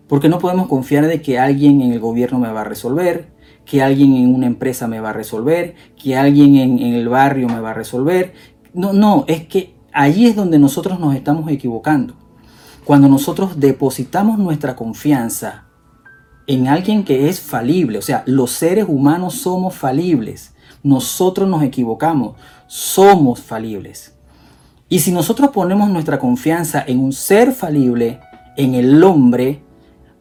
Porque 0.07 0.29
no 0.29 0.39
podemos 0.39 0.67
confiar 0.67 1.07
de 1.07 1.21
que 1.21 1.39
alguien 1.39 1.81
en 1.81 1.91
el 1.91 1.99
gobierno 1.99 2.39
me 2.39 2.51
va 2.51 2.61
a 2.61 2.65
resolver, 2.65 3.33
que 3.65 3.81
alguien 3.81 4.15
en 4.15 4.33
una 4.33 4.45
empresa 4.45 4.87
me 4.87 4.99
va 4.99 5.09
a 5.09 5.13
resolver, 5.13 5.75
que 6.01 6.15
alguien 6.15 6.55
en, 6.55 6.79
el 6.79 7.09
barrio 7.09 7.47
me 7.47 7.59
va 7.59 7.71
a 7.71 7.73
resolver. 7.73 8.33
No, 8.73 8.93
no, 8.93 9.25
es 9.27 9.47
que 9.47 9.75
allí 9.91 10.27
es 10.27 10.35
donde 10.35 10.59
nosotros 10.59 10.99
nos 10.99 11.15
estamos 11.15 11.49
equivocando. 11.51 12.13
Cuando 12.83 13.09
nosotros 13.09 13.59
depositamos 13.59 14.37
nuestra 14.37 14.75
confianza 14.75 15.65
en 16.45 16.67
alguien 16.67 17.03
que 17.03 17.27
es 17.27 17.39
falible, 17.39 17.97
o 17.97 18.01
sea, 18.03 18.23
los 18.27 18.51
seres 18.51 18.85
humanos 18.87 19.33
somos 19.33 19.73
falibles, 19.73 20.53
nosotros 20.83 21.49
nos 21.49 21.63
equivocamos, 21.63 22.35
somos 22.67 23.41
falibles. 23.41 24.15
Y 24.87 24.99
si 24.99 25.11
nosotros 25.11 25.49
ponemos 25.49 25.89
nuestra 25.89 26.19
confianza 26.19 26.83
en 26.85 26.99
un 26.99 27.11
ser 27.11 27.53
falible, 27.53 28.19
en 28.55 28.75
el 28.75 29.03
hombre, 29.03 29.63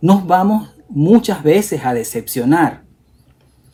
nos 0.04 0.26
vamos 0.26 0.68
muchas 0.90 1.42
veces 1.42 1.86
a 1.86 1.94
decepcionar. 1.94 2.82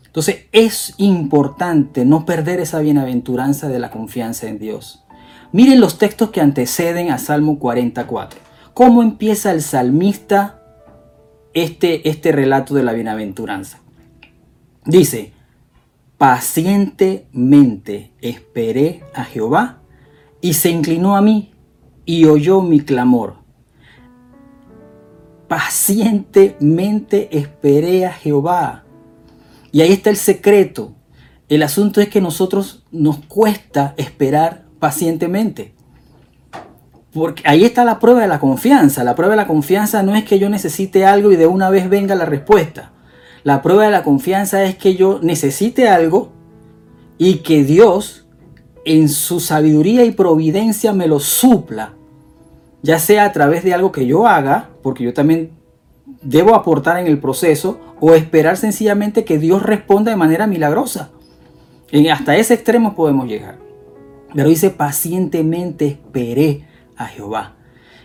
Entonces 0.07 0.45
es 0.53 0.95
importante 0.99 2.05
no 2.05 2.25
perder 2.25 2.61
esa 2.61 2.79
bienaventuranza 2.79 3.69
de 3.69 3.81
la 3.81 3.91
confianza 3.91 4.47
en 4.47 4.61
Dios. 4.61 5.05
Miren 5.51 5.81
los 5.81 5.99
textos 5.99 6.31
que 6.31 6.41
anteceden 6.41 7.11
a 7.11 7.19
Salmo 7.19 7.59
44. 7.59 8.39
¿Cómo 8.75 9.03
empieza 9.03 9.51
el 9.51 9.61
salmista 9.61 10.63
este, 11.53 12.09
este 12.09 12.31
relato 12.31 12.75
de 12.75 12.85
la 12.85 12.93
bienaventuranza? 12.93 13.81
Dice, 14.85 15.33
pacientemente 16.17 18.13
esperé 18.21 19.03
a 19.15 19.25
Jehová 19.25 19.81
y 20.41 20.53
se 20.53 20.71
inclinó 20.71 21.17
a 21.17 21.23
mí 21.23 21.55
y 22.05 22.27
oyó 22.27 22.63
mi 22.63 22.79
clamor. 22.79 23.40
Pacientemente 25.51 27.37
esperé 27.37 28.07
a 28.07 28.13
Jehová. 28.13 28.85
Y 29.73 29.81
ahí 29.81 29.91
está 29.91 30.09
el 30.09 30.17
secreto. 30.17 30.93
El 31.49 31.65
asunto 31.65 32.01
es 32.01 32.09
que 32.09 32.21
nosotros 32.21 32.85
nos 32.93 33.19
cuesta 33.27 33.95
esperar 33.97 34.63
pacientemente. 34.79 35.75
Porque 37.13 37.43
ahí 37.47 37.65
está 37.65 37.85
la 37.85 37.99
prueba 37.99 38.21
de 38.21 38.29
la 38.29 38.39
confianza. 38.39 39.03
La 39.03 39.17
prueba 39.17 39.33
de 39.33 39.39
la 39.39 39.49
confianza 39.49 40.05
no 40.05 40.15
es 40.15 40.23
que 40.23 40.39
yo 40.39 40.49
necesite 40.49 41.05
algo 41.05 41.33
y 41.33 41.37
de 41.37 41.49
una 41.49 41.69
vez 41.69 41.91
venga 41.91 42.15
la 42.15 42.27
respuesta. 42.27 42.93
La 43.43 43.61
prueba 43.61 43.87
de 43.87 43.91
la 43.91 44.05
confianza 44.05 44.63
es 44.63 44.77
que 44.77 44.95
yo 44.95 45.19
necesite 45.21 45.89
algo 45.89 46.31
y 47.19 47.39
que 47.39 47.65
Dios 47.65 48.25
en 48.85 49.09
su 49.09 49.41
sabiduría 49.41 50.05
y 50.05 50.13
providencia 50.13 50.93
me 50.93 51.09
lo 51.09 51.19
supla. 51.19 51.95
Ya 52.83 52.99
sea 52.99 53.25
a 53.25 53.33
través 53.33 53.63
de 53.65 53.75
algo 53.75 53.93
que 53.93 54.07
yo 54.07 54.27
haga, 54.27 54.71
porque 54.83 55.05
yo 55.05 55.13
también 55.13 55.53
debo 56.23 56.55
aportar 56.55 56.99
en 56.99 57.07
el 57.07 57.19
proceso, 57.19 57.79
o 58.01 58.15
esperar 58.15 58.57
sencillamente 58.57 59.25
que 59.25 59.39
Dios 59.39 59.63
responda 59.63 60.11
de 60.11 60.17
manera 60.17 60.47
milagrosa. 60.47 61.11
Hasta 62.13 62.37
ese 62.37 62.55
extremo 62.55 62.95
podemos 62.95 63.27
llegar. 63.27 63.59
Pero 64.35 64.49
dice, 64.49 64.71
pacientemente 64.71 65.87
esperé 65.87 66.67
a 66.97 67.07
Jehová. 67.07 67.57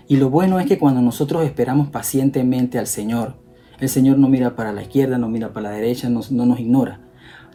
Y 0.07 0.17
lo 0.17 0.29
bueno 0.29 0.59
es 0.59 0.65
que 0.65 0.77
cuando 0.77 1.01
nosotros 1.01 1.45
esperamos 1.45 1.89
pacientemente 1.89 2.77
al 2.77 2.87
Señor, 2.87 3.35
el 3.79 3.89
Señor 3.89 4.17
no 4.17 4.27
mira 4.27 4.55
para 4.55 4.71
la 4.71 4.81
izquierda, 4.81 5.17
no 5.17 5.29
mira 5.29 5.53
para 5.53 5.69
la 5.69 5.75
derecha, 5.75 6.09
no, 6.09 6.21
no 6.29 6.45
nos 6.45 6.59
ignora. 6.59 6.99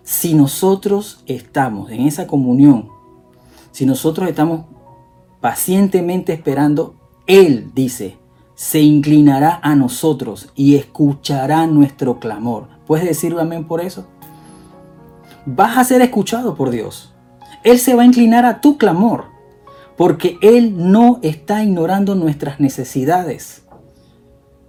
Si 0.03 0.35
nosotros 0.35 1.23
estamos 1.27 1.91
en 1.91 2.03
esa 2.03 2.27
comunión, 2.27 2.89
si 3.71 3.87
nosotros 3.87 4.29
estamos 4.29 4.67
pacientemente 5.41 6.33
esperando, 6.33 7.00
Él 7.31 7.71
dice, 7.77 8.19
se 8.57 8.81
inclinará 8.81 9.61
a 9.62 9.77
nosotros 9.77 10.49
y 10.57 10.75
escuchará 10.75 11.64
nuestro 11.69 12.19
clamor. 12.19 12.66
¿Puedes 12.88 13.07
decir 13.07 13.37
amén 13.38 13.69
por 13.69 13.81
eso? 13.81 14.09
Vas 15.47 15.79
a 15.79 15.85
ser 15.85 16.03
escuchado 16.03 16.57
por 16.57 16.71
Dios. 16.71 17.14
Él 17.62 17.79
se 17.79 17.95
va 17.95 18.03
a 18.03 18.07
inclinar 18.07 18.45
a 18.45 18.61
tu 18.61 18.79
clamor 18.79 19.27
porque 19.97 20.38
Él 20.43 20.90
no 20.90 21.21
está 21.23 21.62
ignorando 21.62 22.16
nuestras 22.16 22.59
necesidades. 22.59 23.62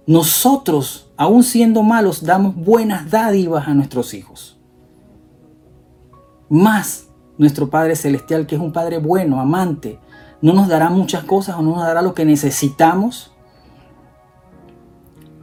Nosotros, 0.06 1.10
aun 1.16 1.42
siendo 1.42 1.82
malos, 1.82 2.22
damos 2.22 2.54
buenas 2.54 3.10
dádivas 3.10 3.66
a 3.66 3.74
nuestros 3.74 4.14
hijos. 4.14 4.56
Más 6.48 7.08
nuestro 7.38 7.68
Padre 7.68 7.96
Celestial, 7.96 8.46
que 8.46 8.54
es 8.54 8.60
un 8.60 8.72
Padre 8.72 8.98
bueno, 8.98 9.40
amante, 9.40 9.98
no 10.42 10.52
nos 10.52 10.68
dará 10.68 10.90
muchas 10.90 11.24
cosas 11.24 11.56
o 11.56 11.62
no 11.62 11.76
nos 11.76 11.84
dará 11.84 12.02
lo 12.02 12.14
que 12.14 12.24
necesitamos. 12.24 13.32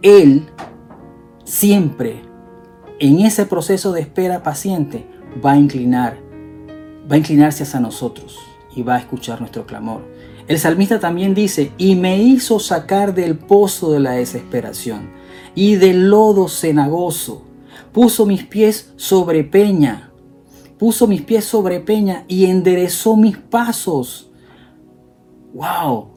Él 0.01 0.47
siempre, 1.45 2.21
en 2.99 3.21
ese 3.21 3.45
proceso 3.45 3.91
de 3.91 4.01
espera 4.01 4.43
paciente, 4.43 5.07
va 5.43 5.53
a 5.53 5.57
inclinar, 5.57 6.17
va 7.09 7.15
a 7.15 7.17
inclinarse 7.17 7.63
hacia 7.63 7.79
nosotros 7.79 8.37
y 8.75 8.83
va 8.83 8.95
a 8.95 8.99
escuchar 8.99 9.39
nuestro 9.39 9.65
clamor. 9.65 10.03
El 10.47 10.59
salmista 10.59 10.99
también 10.99 11.33
dice, 11.33 11.71
y 11.77 11.95
me 11.95 12.21
hizo 12.21 12.59
sacar 12.59 13.13
del 13.13 13.37
pozo 13.37 13.91
de 13.91 13.99
la 13.99 14.11
desesperación 14.11 15.11
y 15.55 15.75
del 15.75 16.09
lodo 16.09 16.47
cenagoso. 16.47 17.45
Puso 17.93 18.25
mis 18.25 18.45
pies 18.45 18.91
sobre 18.95 19.43
peña, 19.43 20.11
puso 20.77 21.07
mis 21.07 21.21
pies 21.21 21.45
sobre 21.45 21.79
peña 21.79 22.25
y 22.27 22.45
enderezó 22.45 23.15
mis 23.15 23.37
pasos. 23.37 24.28
¡Wow! 25.53 26.09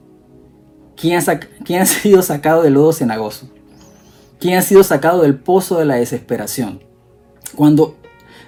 ¿Quién 0.96 1.18
ha, 1.18 1.40
¿Quién 1.64 1.82
ha 1.82 1.86
sido 1.86 2.22
sacado 2.22 2.62
del 2.62 2.74
lodo 2.74 2.92
cenagoso? 2.92 3.48
¿Quién 4.38 4.58
ha 4.58 4.62
sido 4.62 4.82
sacado 4.82 5.22
del 5.22 5.38
pozo 5.38 5.78
de 5.78 5.84
la 5.84 5.96
desesperación? 5.96 6.82
Cuando 7.54 7.96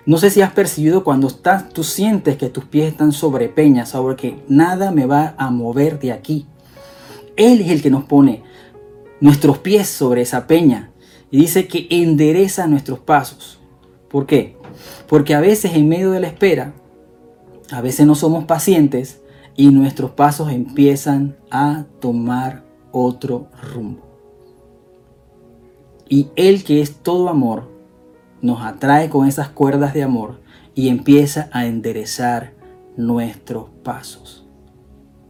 no 0.06 0.18
sé 0.18 0.28
si 0.28 0.42
has 0.42 0.52
percibido 0.52 1.02
cuando 1.02 1.28
estás, 1.28 1.70
tú 1.70 1.82
sientes 1.82 2.36
que 2.36 2.50
tus 2.50 2.66
pies 2.66 2.88
están 2.88 3.12
sobre 3.12 3.48
peñas, 3.48 3.88
sobre 3.88 4.16
que 4.16 4.42
nada 4.48 4.90
me 4.90 5.06
va 5.06 5.34
a 5.38 5.50
mover 5.50 5.98
de 5.98 6.12
aquí. 6.12 6.46
Él 7.36 7.62
es 7.62 7.70
el 7.70 7.80
que 7.80 7.90
nos 7.90 8.04
pone 8.04 8.42
nuestros 9.20 9.58
pies 9.58 9.88
sobre 9.88 10.20
esa 10.20 10.46
peña 10.46 10.90
y 11.30 11.38
dice 11.38 11.66
que 11.66 11.86
endereza 11.88 12.66
nuestros 12.66 12.98
pasos. 12.98 13.60
¿Por 14.10 14.26
qué? 14.26 14.58
Porque 15.08 15.34
a 15.34 15.40
veces 15.40 15.74
en 15.74 15.88
medio 15.88 16.10
de 16.10 16.20
la 16.20 16.26
espera, 16.26 16.74
a 17.70 17.80
veces 17.80 18.06
no 18.06 18.14
somos 18.14 18.44
pacientes 18.44 19.22
y 19.56 19.70
nuestros 19.70 20.10
pasos 20.12 20.50
empiezan 20.50 21.36
a 21.50 21.84
tomar 22.00 22.64
otro 22.92 23.48
rumbo. 23.72 24.02
Y 26.08 26.28
Él 26.36 26.64
que 26.64 26.80
es 26.80 26.96
todo 26.96 27.28
amor, 27.28 27.70
nos 28.42 28.62
atrae 28.62 29.08
con 29.08 29.26
esas 29.26 29.48
cuerdas 29.48 29.94
de 29.94 30.02
amor 30.02 30.40
y 30.74 30.88
empieza 30.88 31.48
a 31.52 31.66
enderezar 31.66 32.52
nuestros 32.96 33.70
pasos. 33.82 34.46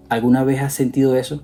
¿Alguna 0.09 0.45
vez 0.45 0.61
has 0.61 0.73
sentido 0.73 1.17
eso? 1.17 1.43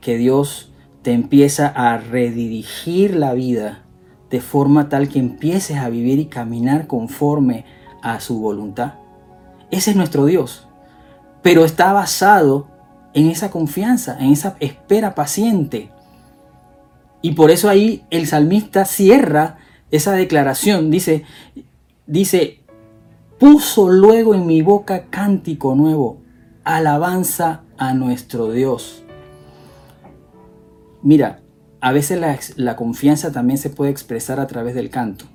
Que 0.00 0.16
Dios 0.16 0.72
te 1.02 1.12
empieza 1.12 1.68
a 1.68 1.98
redirigir 1.98 3.14
la 3.14 3.34
vida 3.34 3.84
de 4.30 4.40
forma 4.40 4.88
tal 4.88 5.08
que 5.08 5.18
empieces 5.18 5.76
a 5.76 5.88
vivir 5.88 6.18
y 6.18 6.26
caminar 6.26 6.86
conforme 6.86 7.64
a 8.02 8.20
su 8.20 8.40
voluntad. 8.40 8.94
Ese 9.70 9.92
es 9.92 9.96
nuestro 9.96 10.26
Dios, 10.26 10.66
pero 11.44 11.66
está 11.66 11.92
basado 11.92 12.68
en 13.12 13.28
esa 13.28 13.50
confianza, 13.50 14.16
en 14.18 14.32
esa 14.32 14.56
espera 14.60 15.14
paciente. 15.14 15.90
Y 17.20 17.32
por 17.32 17.50
eso 17.50 17.68
ahí 17.68 18.02
el 18.08 18.26
salmista 18.26 18.86
cierra 18.86 19.58
esa 19.90 20.12
declaración. 20.12 20.90
Dice, 20.90 21.24
dice, 22.06 22.60
puso 23.38 23.90
luego 23.90 24.34
en 24.34 24.46
mi 24.46 24.62
boca 24.62 25.10
cántico 25.10 25.74
nuevo, 25.74 26.22
alabanza 26.64 27.60
a 27.76 27.92
nuestro 27.92 28.50
Dios. 28.50 29.04
Mira, 31.02 31.42
a 31.82 31.92
veces 31.92 32.18
la, 32.56 32.74
confianza 32.74 33.32
también 33.32 33.58
se 33.58 33.68
puede 33.68 33.90
expresar 33.90 34.40
a 34.40 34.46
través 34.46 34.74
del 34.74 34.88
canto. 34.88 35.26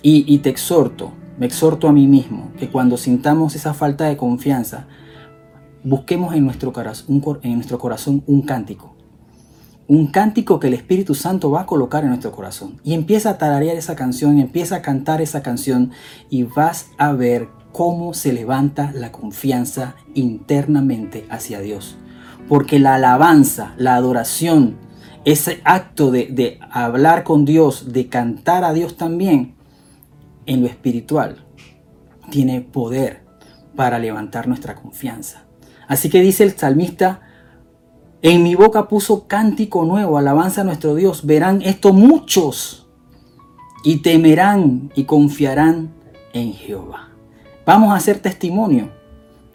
Y, 0.00 0.32
y 0.32 0.38
te 0.38 0.50
exhorto, 0.50 1.12
me 1.38 1.46
exhorto 1.46 1.88
a 1.88 1.92
mí 1.92 2.06
mismo, 2.06 2.52
que 2.58 2.68
cuando 2.68 2.96
sintamos 2.96 3.56
esa 3.56 3.74
falta 3.74 4.04
de 4.04 4.16
confianza, 4.16 4.86
busquemos 5.84 6.34
en 6.34 6.44
nuestro, 6.44 6.72
corazón 6.72 8.22
un 8.26 8.42
cántico 8.42 8.96
un 9.88 10.06
cántico 10.06 10.58
que 10.58 10.68
el 10.68 10.74
Espíritu 10.74 11.14
Santo 11.14 11.50
va 11.50 11.62
a 11.62 11.66
colocar 11.66 12.02
en 12.02 12.10
nuestro 12.10 12.32
corazón. 12.32 12.80
Y 12.82 12.94
empieza 12.94 13.30
a 13.30 13.38
tararear 13.38 13.76
esa 13.76 13.94
canción, 13.94 14.38
empieza 14.38 14.76
a 14.76 14.80
cantar 14.80 15.20
esa 15.20 15.42
canción 15.42 15.90
y 16.30 16.44
vas 16.44 16.86
a 16.96 17.12
ver 17.12 17.48
cómo 17.72 18.14
se 18.14 18.32
levanta 18.32 18.92
la 18.94 19.12
confianza 19.12 19.96
internamente 20.14 21.26
hacia 21.28 21.60
Dios. 21.60 21.98
Porque 22.48 22.78
la 22.78 22.94
alabanza, 22.94 23.74
la 23.76 23.96
adoración, 23.96 24.76
ese 25.26 25.60
acto 25.64 26.10
de 26.10 26.58
hablar 26.70 27.22
con 27.22 27.44
Dios, 27.44 27.92
de 27.92 28.08
cantar 28.08 28.64
a 28.64 28.72
Dios 28.72 28.96
también, 28.96 29.56
en 30.46 30.60
lo 30.60 30.66
espiritual, 30.66 31.44
tiene 32.30 32.60
poder 32.60 33.22
para 33.76 33.98
levantar 33.98 34.48
nuestra 34.48 34.74
confianza. 34.74 35.44
Así 35.88 36.08
que 36.08 36.20
dice 36.20 36.44
el 36.44 36.56
salmista, 36.56 37.20
en 38.22 38.42
mi 38.42 38.54
boca 38.54 38.88
puso 38.88 39.26
cántico 39.26 39.84
nuevo, 39.84 40.16
alabanza 40.16 40.60
a 40.60 40.64
nuestro 40.64 40.94
Dios. 40.94 41.26
Verán 41.26 41.60
esto 41.62 41.92
muchos 41.92 42.86
y 43.84 43.98
temerán 43.98 44.92
y 44.94 45.04
confiarán 45.04 45.90
en 46.32 46.52
Jehová. 46.52 47.10
Vamos 47.66 47.92
a 47.92 47.96
hacer 47.96 48.20
testimonio, 48.20 48.90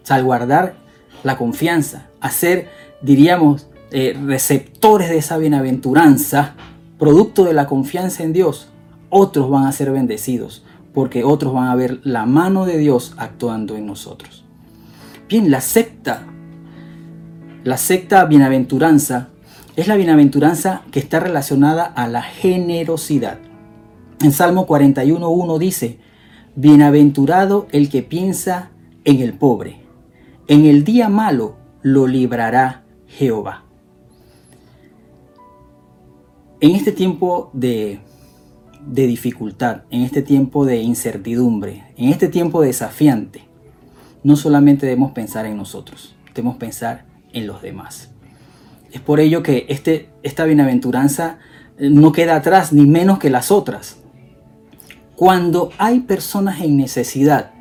salvaguardar 0.02 0.76
la 1.22 1.36
confianza, 1.38 2.08
hacer, 2.20 2.68
diríamos, 3.02 3.68
eh, 3.90 4.16
receptores 4.22 5.08
de 5.08 5.18
esa 5.18 5.38
bienaventuranza, 5.38 6.54
producto 6.98 7.44
de 7.44 7.54
la 7.54 7.66
confianza 7.66 8.22
en 8.22 8.32
Dios. 8.32 8.68
Otros 9.08 9.48
van 9.50 9.64
a 9.64 9.72
ser 9.72 9.90
bendecidos 9.90 10.62
porque 10.98 11.22
otros 11.22 11.52
van 11.52 11.68
a 11.68 11.76
ver 11.76 12.00
la 12.02 12.26
mano 12.26 12.66
de 12.66 12.76
Dios 12.76 13.14
actuando 13.18 13.76
en 13.76 13.86
nosotros. 13.86 14.44
Bien, 15.28 15.48
la 15.48 15.60
secta 15.60 16.26
la 17.62 17.76
secta 17.76 18.24
bienaventuranza 18.24 19.28
es 19.76 19.86
la 19.86 19.94
bienaventuranza 19.94 20.82
que 20.90 20.98
está 20.98 21.20
relacionada 21.20 21.84
a 21.84 22.08
la 22.08 22.22
generosidad. 22.22 23.38
En 24.24 24.32
Salmo 24.32 24.66
41.1 24.66 25.58
dice, 25.58 26.00
Bienaventurado 26.56 27.68
el 27.70 27.90
que 27.90 28.02
piensa 28.02 28.70
en 29.04 29.20
el 29.20 29.34
pobre. 29.34 29.82
En 30.48 30.66
el 30.66 30.82
día 30.82 31.08
malo 31.08 31.54
lo 31.80 32.08
librará 32.08 32.82
Jehová. 33.06 33.62
En 36.58 36.74
este 36.74 36.90
tiempo 36.90 37.50
de, 37.52 38.00
de 38.88 39.06
dificultad, 39.06 39.82
en 39.90 40.02
este 40.02 40.22
tiempo 40.22 40.64
de 40.64 40.78
incertidumbre, 40.78 41.84
en 41.96 42.08
este 42.08 42.28
tiempo 42.28 42.62
desafiante, 42.62 43.42
no 44.22 44.36
solamente 44.36 44.86
debemos 44.86 45.12
pensar 45.12 45.46
en 45.46 45.56
nosotros, 45.56 46.14
debemos 46.34 46.56
pensar 46.56 47.04
en 47.32 47.46
los 47.46 47.62
demás. 47.62 48.10
Es 48.90 49.00
por 49.00 49.20
ello 49.20 49.42
que 49.42 49.66
este, 49.68 50.08
esta 50.22 50.44
bienaventuranza 50.44 51.38
eh, 51.78 51.90
no 51.90 52.12
queda 52.12 52.36
atrás 52.36 52.72
ni 52.72 52.86
menos 52.86 53.18
que 53.18 53.30
las 53.30 53.50
otras. 53.50 53.98
Cuando 55.16 55.70
hay 55.78 56.00
personas 56.00 56.60
en 56.62 56.76
necesidad, 56.76 57.52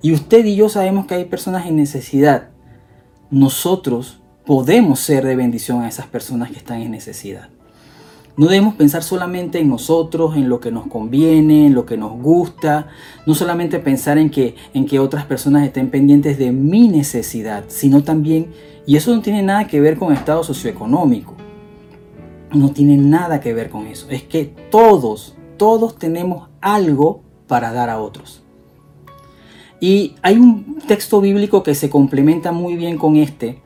y 0.00 0.12
usted 0.12 0.44
y 0.44 0.54
yo 0.54 0.68
sabemos 0.68 1.06
que 1.06 1.14
hay 1.14 1.24
personas 1.24 1.66
en 1.66 1.76
necesidad, 1.76 2.50
nosotros 3.30 4.20
podemos 4.46 5.00
ser 5.00 5.24
de 5.24 5.34
bendición 5.34 5.82
a 5.82 5.88
esas 5.88 6.06
personas 6.06 6.50
que 6.50 6.58
están 6.58 6.80
en 6.80 6.92
necesidad. 6.92 7.48
No 8.38 8.46
debemos 8.46 8.74
pensar 8.74 9.02
solamente 9.02 9.58
en 9.58 9.68
nosotros, 9.68 10.36
en 10.36 10.48
lo 10.48 10.60
que 10.60 10.70
nos 10.70 10.86
conviene, 10.86 11.66
en 11.66 11.74
lo 11.74 11.84
que 11.84 11.96
nos 11.96 12.12
gusta, 12.12 12.86
no 13.26 13.34
solamente 13.34 13.80
pensar 13.80 14.16
en 14.16 14.30
que, 14.30 14.54
en 14.74 14.86
que 14.86 15.00
otras 15.00 15.26
personas 15.26 15.64
estén 15.64 15.90
pendientes 15.90 16.38
de 16.38 16.52
mi 16.52 16.86
necesidad, 16.86 17.64
sino 17.66 18.04
también, 18.04 18.52
y 18.86 18.94
eso 18.96 19.12
no 19.12 19.22
tiene 19.22 19.42
nada 19.42 19.66
que 19.66 19.80
ver 19.80 19.98
con 19.98 20.12
estado 20.12 20.44
socioeconómico, 20.44 21.34
no 22.52 22.70
tiene 22.70 22.96
nada 22.96 23.40
que 23.40 23.52
ver 23.52 23.70
con 23.70 23.88
eso, 23.88 24.08
es 24.08 24.22
que 24.22 24.44
todos, 24.70 25.34
todos 25.56 25.98
tenemos 25.98 26.48
algo 26.60 27.22
para 27.48 27.72
dar 27.72 27.90
a 27.90 28.00
otros. 28.00 28.44
Y 29.80 30.14
hay 30.22 30.36
un 30.36 30.78
texto 30.86 31.20
bíblico 31.20 31.64
que 31.64 31.74
se 31.74 31.90
complementa 31.90 32.52
muy 32.52 32.76
bien 32.76 32.98
con 32.98 33.16
este, 33.16 33.60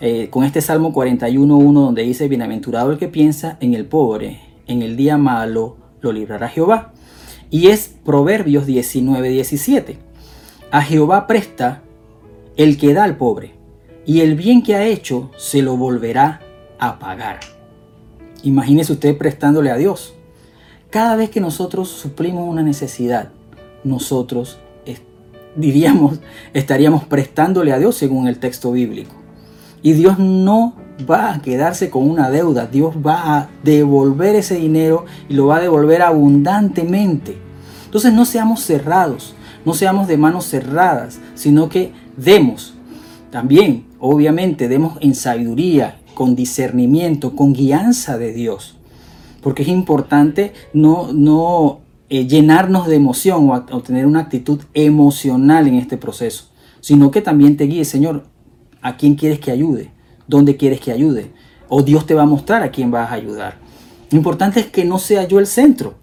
eh, 0.00 0.28
con 0.30 0.44
este 0.44 0.60
Salmo 0.60 0.92
41.1 0.92 1.72
donde 1.72 2.02
dice, 2.02 2.28
bienaventurado 2.28 2.90
el 2.90 2.98
que 2.98 3.08
piensa 3.08 3.58
en 3.60 3.74
el 3.74 3.84
pobre, 3.86 4.40
en 4.66 4.82
el 4.82 4.96
día 4.96 5.18
malo 5.18 5.76
lo 6.00 6.12
librará 6.12 6.48
Jehová. 6.48 6.92
Y 7.50 7.68
es 7.68 7.94
Proverbios 8.04 8.66
19.17. 8.66 9.96
A 10.70 10.82
Jehová 10.82 11.26
presta 11.26 11.82
el 12.56 12.78
que 12.78 12.94
da 12.94 13.04
al 13.04 13.16
pobre, 13.16 13.52
y 14.06 14.20
el 14.20 14.36
bien 14.36 14.62
que 14.62 14.76
ha 14.76 14.86
hecho 14.86 15.30
se 15.36 15.62
lo 15.62 15.76
volverá 15.76 16.40
a 16.78 16.98
pagar. 16.98 17.40
Imagínese 18.42 18.92
usted 18.92 19.18
prestándole 19.18 19.70
a 19.70 19.76
Dios. 19.76 20.14
Cada 20.90 21.16
vez 21.16 21.30
que 21.30 21.40
nosotros 21.40 21.88
suplimos 21.88 22.48
una 22.48 22.62
necesidad, 22.62 23.30
nosotros 23.84 24.58
diríamos, 25.56 26.20
estaríamos 26.54 27.04
prestándole 27.04 27.72
a 27.72 27.78
Dios 27.78 27.96
según 27.96 28.28
el 28.28 28.38
texto 28.38 28.72
bíblico. 28.72 29.19
Y 29.82 29.92
Dios 29.92 30.18
no 30.18 30.74
va 31.08 31.34
a 31.34 31.42
quedarse 31.42 31.90
con 31.90 32.08
una 32.08 32.30
deuda, 32.30 32.66
Dios 32.66 32.94
va 33.04 33.36
a 33.36 33.48
devolver 33.62 34.36
ese 34.36 34.56
dinero 34.56 35.06
y 35.28 35.34
lo 35.34 35.46
va 35.46 35.56
a 35.56 35.60
devolver 35.60 36.02
abundantemente. 36.02 37.38
Entonces 37.86 38.12
no 38.12 38.24
seamos 38.24 38.60
cerrados, 38.60 39.34
no 39.64 39.74
seamos 39.74 40.08
de 40.08 40.16
manos 40.16 40.46
cerradas, 40.46 41.20
sino 41.34 41.68
que 41.68 41.92
demos. 42.16 42.74
También, 43.30 43.86
obviamente, 43.98 44.68
demos 44.68 44.98
en 45.00 45.14
sabiduría, 45.14 45.96
con 46.14 46.36
discernimiento, 46.36 47.34
con 47.34 47.52
guianza 47.52 48.18
de 48.18 48.32
Dios. 48.32 48.76
Porque 49.42 49.62
es 49.62 49.68
importante 49.68 50.52
no, 50.74 51.12
no 51.12 51.80
eh, 52.10 52.26
llenarnos 52.26 52.88
de 52.88 52.96
emoción 52.96 53.48
o, 53.48 53.54
o 53.54 53.80
tener 53.80 54.04
una 54.04 54.20
actitud 54.20 54.60
emocional 54.74 55.66
en 55.66 55.76
este 55.76 55.96
proceso, 55.96 56.48
sino 56.80 57.10
que 57.10 57.22
también 57.22 57.56
te 57.56 57.64
guíe, 57.64 57.84
Señor, 57.84 58.24
¿A 58.82 58.96
quién 58.96 59.14
quieres 59.14 59.40
que 59.40 59.50
ayude? 59.50 59.90
¿Dónde 60.26 60.56
quieres 60.56 60.80
que 60.80 60.92
ayude? 60.92 61.32
O 61.68 61.82
Dios 61.82 62.06
te 62.06 62.14
va 62.14 62.22
a 62.22 62.26
mostrar 62.26 62.62
a 62.62 62.70
quién 62.70 62.90
vas 62.90 63.10
a 63.10 63.14
ayudar. 63.14 63.58
Lo 64.10 64.16
importante 64.16 64.60
es 64.60 64.66
que 64.66 64.84
no 64.84 64.98
sea 64.98 65.26
yo 65.26 65.38
el 65.38 65.46
centro. 65.46 65.94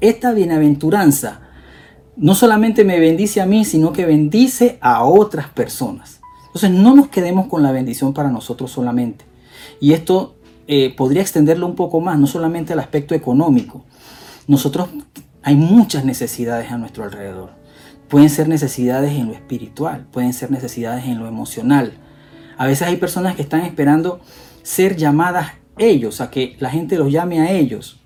Esta 0.00 0.32
bienaventuranza 0.32 1.40
no 2.16 2.34
solamente 2.34 2.84
me 2.84 3.00
bendice 3.00 3.40
a 3.40 3.46
mí, 3.46 3.64
sino 3.64 3.92
que 3.92 4.06
bendice 4.06 4.78
a 4.80 5.04
otras 5.04 5.48
personas. 5.48 6.20
Entonces 6.46 6.70
no 6.70 6.94
nos 6.94 7.08
quedemos 7.08 7.46
con 7.46 7.62
la 7.62 7.72
bendición 7.72 8.12
para 8.12 8.30
nosotros 8.30 8.70
solamente. 8.70 9.24
Y 9.80 9.92
esto 9.92 10.36
eh, 10.66 10.94
podría 10.96 11.22
extenderlo 11.22 11.66
un 11.66 11.74
poco 11.74 12.00
más, 12.00 12.18
no 12.18 12.26
solamente 12.26 12.72
al 12.72 12.78
aspecto 12.78 13.14
económico. 13.14 13.84
Nosotros 14.46 14.88
hay 15.42 15.56
muchas 15.56 16.04
necesidades 16.04 16.70
a 16.70 16.78
nuestro 16.78 17.04
alrededor. 17.04 17.50
Pueden 18.08 18.30
ser 18.30 18.48
necesidades 18.48 19.12
en 19.12 19.26
lo 19.26 19.32
espiritual, 19.32 20.06
pueden 20.10 20.32
ser 20.32 20.50
necesidades 20.50 21.04
en 21.06 21.18
lo 21.18 21.26
emocional. 21.26 21.94
A 22.56 22.66
veces 22.66 22.86
hay 22.86 22.96
personas 22.96 23.34
que 23.34 23.42
están 23.42 23.62
esperando 23.62 24.20
ser 24.62 24.96
llamadas 24.96 25.52
ellos, 25.78 26.20
a 26.20 26.30
que 26.30 26.56
la 26.60 26.70
gente 26.70 26.96
los 26.96 27.10
llame 27.10 27.40
a 27.40 27.50
ellos, 27.50 28.00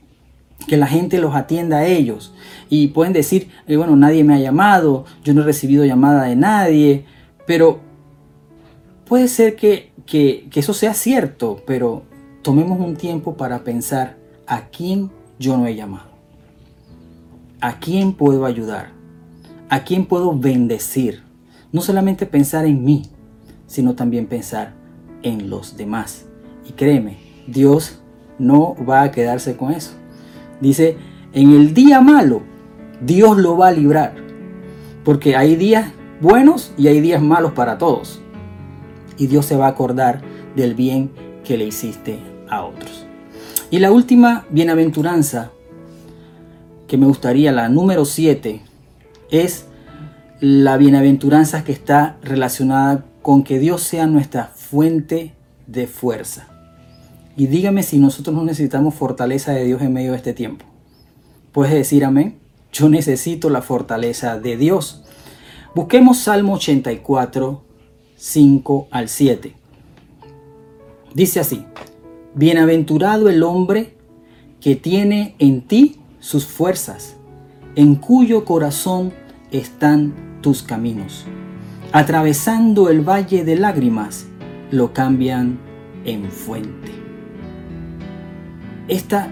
que 0.66 0.76
la 0.76 0.86
gente 0.86 1.18
los 1.18 1.34
atienda 1.34 1.78
a 1.78 1.86
ellos. 1.86 2.34
Y 2.68 2.88
pueden 2.88 3.12
decir, 3.12 3.50
eh, 3.66 3.76
bueno, 3.76 3.96
nadie 3.96 4.24
me 4.24 4.34
ha 4.34 4.38
llamado, 4.38 5.04
yo 5.24 5.34
no 5.34 5.42
he 5.42 5.44
recibido 5.44 5.84
llamada 5.84 6.24
de 6.24 6.36
nadie, 6.36 7.04
pero 7.46 7.80
puede 9.06 9.28
ser 9.28 9.56
que, 9.56 9.92
que, 10.06 10.48
que 10.50 10.60
eso 10.60 10.74
sea 10.74 10.94
cierto, 10.94 11.62
pero 11.66 12.04
tomemos 12.42 12.80
un 12.80 12.96
tiempo 12.96 13.36
para 13.36 13.64
pensar 13.64 14.16
a 14.46 14.68
quién 14.68 15.10
yo 15.38 15.56
no 15.56 15.66
he 15.66 15.74
llamado, 15.74 16.08
a 17.60 17.78
quién 17.78 18.12
puedo 18.12 18.44
ayudar, 18.44 18.92
¿A 19.70 19.84
quién 19.84 20.06
puedo 20.06 20.38
bendecir? 20.38 21.22
No 21.72 21.82
solamente 21.82 22.24
pensar 22.24 22.64
en 22.64 22.84
mí, 22.84 23.02
sino 23.66 23.94
también 23.94 24.26
pensar 24.26 24.72
en 25.22 25.50
los 25.50 25.76
demás. 25.76 26.24
Y 26.66 26.72
créeme, 26.72 27.18
Dios 27.46 28.00
no 28.38 28.74
va 28.88 29.02
a 29.02 29.10
quedarse 29.10 29.56
con 29.56 29.72
eso. 29.72 29.92
Dice, 30.62 30.96
en 31.34 31.52
el 31.52 31.74
día 31.74 32.00
malo, 32.00 32.42
Dios 33.04 33.36
lo 33.36 33.58
va 33.58 33.68
a 33.68 33.72
librar. 33.72 34.14
Porque 35.04 35.36
hay 35.36 35.54
días 35.56 35.92
buenos 36.22 36.72
y 36.78 36.88
hay 36.88 37.02
días 37.02 37.20
malos 37.20 37.52
para 37.52 37.76
todos. 37.76 38.20
Y 39.18 39.26
Dios 39.26 39.44
se 39.44 39.56
va 39.56 39.66
a 39.66 39.70
acordar 39.70 40.22
del 40.56 40.74
bien 40.74 41.10
que 41.44 41.58
le 41.58 41.66
hiciste 41.66 42.18
a 42.48 42.64
otros. 42.64 43.04
Y 43.70 43.80
la 43.80 43.92
última 43.92 44.46
bienaventuranza 44.48 45.50
que 46.86 46.96
me 46.96 47.04
gustaría, 47.06 47.52
la 47.52 47.68
número 47.68 48.06
7, 48.06 48.62
es 49.30 49.66
la 50.40 50.76
bienaventuranza 50.76 51.64
que 51.64 51.72
está 51.72 52.16
relacionada 52.22 53.04
con 53.22 53.42
que 53.42 53.58
Dios 53.58 53.82
sea 53.82 54.06
nuestra 54.06 54.46
fuente 54.54 55.34
de 55.66 55.86
fuerza. 55.86 56.48
Y 57.36 57.46
dígame 57.46 57.82
si 57.82 57.98
nosotros 57.98 58.34
no 58.34 58.44
necesitamos 58.44 58.94
fortaleza 58.94 59.52
de 59.52 59.64
Dios 59.64 59.82
en 59.82 59.92
medio 59.92 60.12
de 60.12 60.16
este 60.16 60.32
tiempo. 60.32 60.64
Puedes 61.52 61.74
decir 61.74 62.04
amén. 62.04 62.38
Yo 62.72 62.88
necesito 62.88 63.50
la 63.50 63.62
fortaleza 63.62 64.38
de 64.38 64.56
Dios. 64.56 65.04
Busquemos 65.74 66.18
Salmo 66.18 66.54
84, 66.54 67.64
5 68.16 68.88
al 68.90 69.08
7. 69.08 69.54
Dice 71.14 71.40
así, 71.40 71.64
Bienaventurado 72.34 73.28
el 73.28 73.42
hombre 73.42 73.94
que 74.60 74.76
tiene 74.76 75.34
en 75.38 75.62
ti 75.62 76.00
sus 76.20 76.46
fuerzas 76.46 77.17
en 77.76 77.94
cuyo 77.94 78.44
corazón 78.44 79.12
están 79.50 80.12
tus 80.42 80.62
caminos. 80.62 81.24
Atravesando 81.92 82.90
el 82.90 83.00
valle 83.00 83.44
de 83.44 83.56
lágrimas, 83.56 84.26
lo 84.70 84.92
cambian 84.92 85.58
en 86.04 86.30
fuente. 86.30 86.92
Esta, 88.88 89.28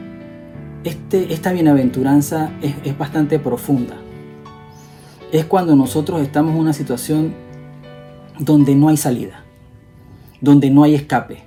este, 0.84 1.32
esta 1.32 1.52
bienaventuranza 1.52 2.50
es, 2.62 2.74
es 2.84 2.96
bastante 2.96 3.38
profunda. 3.38 3.96
Es 5.32 5.44
cuando 5.44 5.76
nosotros 5.76 6.20
estamos 6.22 6.54
en 6.54 6.60
una 6.60 6.72
situación 6.72 7.34
donde 8.38 8.74
no 8.74 8.88
hay 8.88 8.96
salida, 8.96 9.44
donde 10.40 10.70
no 10.70 10.82
hay 10.82 10.94
escape, 10.94 11.42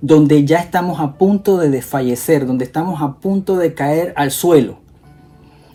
donde 0.00 0.44
ya 0.44 0.58
estamos 0.58 1.00
a 1.00 1.16
punto 1.16 1.56
de 1.58 1.70
desfallecer, 1.70 2.46
donde 2.46 2.64
estamos 2.64 3.00
a 3.00 3.14
punto 3.20 3.56
de 3.56 3.74
caer 3.74 4.12
al 4.16 4.30
suelo 4.30 4.85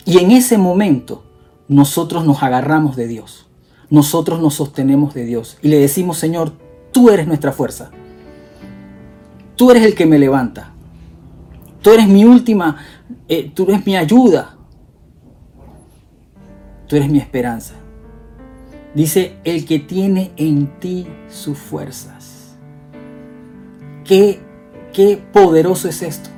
y 0.04 0.18
en 0.18 0.30
ese 0.30 0.58
momento 0.58 1.24
nosotros 1.68 2.24
nos 2.24 2.42
agarramos 2.42 2.96
de 2.96 3.06
Dios, 3.06 3.46
nosotros 3.90 4.40
nos 4.40 4.54
sostenemos 4.54 5.14
de 5.14 5.24
Dios 5.24 5.58
y 5.62 5.68
le 5.68 5.78
decimos, 5.78 6.18
Señor, 6.18 6.52
tú 6.92 7.10
eres 7.10 7.26
nuestra 7.26 7.52
fuerza, 7.52 7.90
tú 9.56 9.70
eres 9.70 9.84
el 9.84 9.94
que 9.94 10.06
me 10.06 10.18
levanta, 10.18 10.72
tú 11.80 11.90
eres 11.90 12.08
mi 12.08 12.24
última, 12.24 12.78
eh, 13.28 13.50
tú 13.54 13.64
eres 13.64 13.86
mi 13.86 13.96
ayuda, 13.96 14.56
tú 16.86 16.96
eres 16.96 17.10
mi 17.10 17.18
esperanza. 17.18 17.74
Dice, 18.94 19.36
el 19.44 19.64
que 19.64 19.78
tiene 19.78 20.32
en 20.36 20.78
ti 20.78 21.06
sus 21.30 21.56
fuerzas. 21.56 22.56
Qué, 24.04 24.40
qué 24.92 25.22
poderoso 25.32 25.88
es 25.88 26.02
esto. 26.02 26.28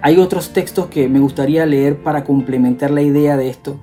Hay 0.00 0.18
otros 0.18 0.52
textos 0.52 0.86
que 0.86 1.08
me 1.08 1.18
gustaría 1.18 1.66
leer 1.66 2.02
para 2.02 2.22
complementar 2.22 2.92
la 2.92 3.02
idea 3.02 3.36
de 3.36 3.48
esto, 3.48 3.80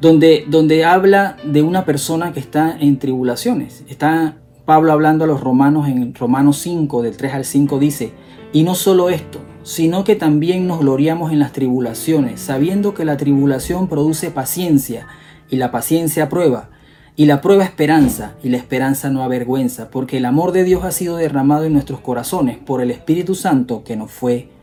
donde, 0.00 0.46
donde 0.48 0.84
habla 0.84 1.36
de 1.44 1.62
una 1.62 1.84
persona 1.84 2.32
que 2.32 2.40
está 2.40 2.76
en 2.78 2.98
tribulaciones. 2.98 3.84
Está 3.88 4.36
Pablo 4.64 4.92
hablando 4.92 5.24
a 5.24 5.26
los 5.26 5.42
romanos 5.42 5.88
en 5.88 6.14
Romanos 6.14 6.56
5, 6.58 7.02
del 7.02 7.18
3 7.18 7.34
al 7.34 7.44
5, 7.44 7.78
dice, 7.78 8.12
Y 8.54 8.62
no 8.62 8.74
solo 8.74 9.10
esto, 9.10 9.40
sino 9.62 10.04
que 10.04 10.16
también 10.16 10.66
nos 10.66 10.80
gloriamos 10.80 11.32
en 11.32 11.38
las 11.38 11.52
tribulaciones, 11.52 12.40
sabiendo 12.40 12.94
que 12.94 13.04
la 13.04 13.18
tribulación 13.18 13.88
produce 13.88 14.30
paciencia, 14.30 15.06
y 15.50 15.56
la 15.56 15.70
paciencia 15.70 16.30
prueba, 16.30 16.70
y 17.14 17.26
la 17.26 17.42
prueba 17.42 17.64
esperanza, 17.64 18.36
y 18.42 18.48
la 18.48 18.56
esperanza 18.56 19.10
no 19.10 19.22
avergüenza, 19.22 19.90
porque 19.90 20.16
el 20.16 20.24
amor 20.24 20.52
de 20.52 20.64
Dios 20.64 20.82
ha 20.84 20.92
sido 20.92 21.18
derramado 21.18 21.64
en 21.64 21.74
nuestros 21.74 22.00
corazones 22.00 22.56
por 22.56 22.80
el 22.80 22.90
Espíritu 22.90 23.34
Santo 23.34 23.84
que 23.84 23.96
nos 23.96 24.10
fue 24.10 24.53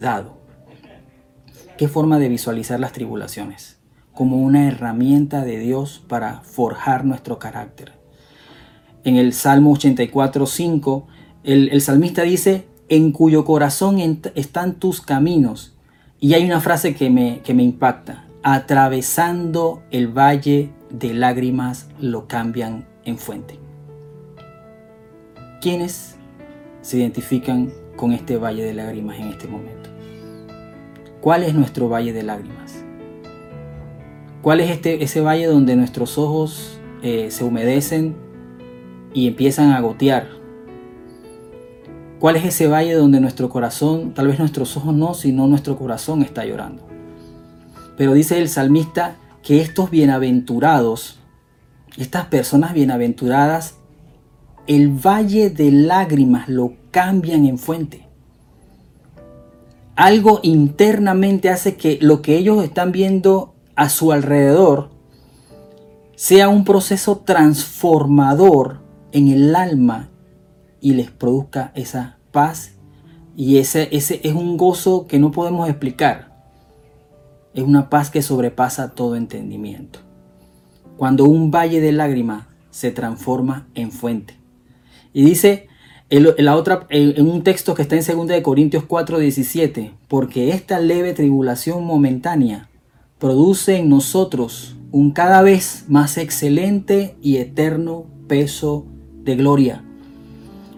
dado. 0.00 0.38
¿Qué 1.76 1.88
forma 1.88 2.18
de 2.18 2.28
visualizar 2.28 2.80
las 2.80 2.92
tribulaciones? 2.92 3.78
Como 4.12 4.38
una 4.38 4.66
herramienta 4.66 5.44
de 5.44 5.58
Dios 5.58 6.02
para 6.08 6.40
forjar 6.40 7.04
nuestro 7.04 7.38
carácter. 7.38 7.92
En 9.04 9.16
el 9.16 9.32
Salmo 9.32 9.72
84, 9.72 10.46
5, 10.46 11.06
el, 11.44 11.68
el 11.70 11.80
salmista 11.80 12.22
dice, 12.22 12.66
en 12.90 13.12
cuyo 13.12 13.44
corazón 13.44 13.98
están 14.34 14.74
tus 14.74 15.00
caminos. 15.00 15.74
Y 16.18 16.34
hay 16.34 16.44
una 16.44 16.60
frase 16.60 16.94
que 16.94 17.08
me, 17.08 17.40
que 17.40 17.54
me 17.54 17.62
impacta. 17.62 18.26
Atravesando 18.42 19.82
el 19.90 20.08
valle 20.08 20.70
de 20.90 21.14
lágrimas 21.14 21.88
lo 21.98 22.26
cambian 22.26 22.86
en 23.04 23.16
fuente. 23.16 23.58
¿Quiénes 25.62 26.16
se 26.82 26.98
identifican 26.98 27.72
con 27.96 28.12
este 28.12 28.36
valle 28.36 28.64
de 28.64 28.74
lágrimas 28.74 29.18
en 29.18 29.28
este 29.28 29.46
momento? 29.46 29.79
¿Cuál 31.20 31.42
es 31.42 31.54
nuestro 31.54 31.88
valle 31.88 32.12
de 32.12 32.22
lágrimas? 32.22 32.84
¿Cuál 34.42 34.60
es 34.60 34.70
este, 34.70 35.02
ese 35.02 35.20
valle 35.20 35.46
donde 35.46 35.76
nuestros 35.76 36.16
ojos 36.18 36.80
eh, 37.02 37.30
se 37.30 37.44
humedecen 37.44 38.16
y 39.12 39.28
empiezan 39.28 39.72
a 39.72 39.80
gotear 39.80 40.40
¿Cuál 42.20 42.36
es 42.36 42.44
ese 42.44 42.66
valle 42.68 42.92
donde 42.92 43.18
nuestro 43.18 43.48
corazón, 43.48 44.12
tal 44.12 44.26
vez 44.26 44.38
nuestros 44.38 44.76
ojos 44.76 44.94
no, 44.94 45.14
sino 45.14 45.46
nuestro 45.46 45.78
corazón 45.78 46.20
está 46.20 46.44
llorando? 46.44 46.86
Pero 47.96 48.12
dice 48.12 48.38
el 48.38 48.50
salmista 48.50 49.16
que 49.42 49.62
estos 49.62 49.88
bienaventurados, 49.88 51.18
estas 51.96 52.26
personas 52.26 52.74
bienaventuradas, 52.74 53.76
el 54.66 54.90
valle 54.90 55.48
de 55.48 55.72
lágrimas 55.72 56.50
lo 56.50 56.74
cambian 56.90 57.46
en 57.46 57.56
fuente. 57.56 58.06
Algo 60.00 60.40
internamente 60.42 61.50
hace 61.50 61.76
que 61.76 61.98
lo 62.00 62.22
que 62.22 62.38
ellos 62.38 62.64
están 62.64 62.90
viendo 62.90 63.54
a 63.76 63.90
su 63.90 64.12
alrededor 64.12 64.88
sea 66.16 66.48
un 66.48 66.64
proceso 66.64 67.18
transformador 67.18 68.80
en 69.12 69.28
el 69.28 69.54
alma 69.54 70.08
y 70.80 70.94
les 70.94 71.10
produzca 71.10 71.70
esa 71.74 72.16
paz 72.32 72.76
y 73.36 73.58
ese, 73.58 73.90
ese 73.92 74.22
es 74.24 74.32
un 74.32 74.56
gozo 74.56 75.06
que 75.06 75.18
no 75.18 75.32
podemos 75.32 75.68
explicar. 75.68 76.32
Es 77.52 77.62
una 77.62 77.90
paz 77.90 78.08
que 78.08 78.22
sobrepasa 78.22 78.94
todo 78.94 79.16
entendimiento. 79.16 79.98
Cuando 80.96 81.26
un 81.26 81.50
valle 81.50 81.82
de 81.82 81.92
lágrimas 81.92 82.46
se 82.70 82.90
transforma 82.90 83.68
en 83.74 83.92
fuente. 83.92 84.34
Y 85.12 85.26
dice 85.26 85.68
otra, 86.54 86.86
en, 86.90 87.26
un 87.26 87.42
texto 87.42 87.74
que 87.74 87.82
está 87.82 87.96
en 87.96 88.04
2 88.04 88.26
de 88.26 88.42
Corintios 88.42 88.84
4, 88.84 89.18
17, 89.18 89.92
porque 90.08 90.50
esta 90.50 90.80
leve 90.80 91.12
tribulación 91.12 91.84
momentánea 91.84 92.68
produce 93.18 93.76
en 93.76 93.88
nosotros 93.88 94.76
un 94.90 95.12
cada 95.12 95.42
vez 95.42 95.84
más 95.88 96.18
excelente 96.18 97.16
y 97.22 97.36
eterno 97.36 98.06
peso 98.26 98.86
de 99.22 99.36
gloria 99.36 99.84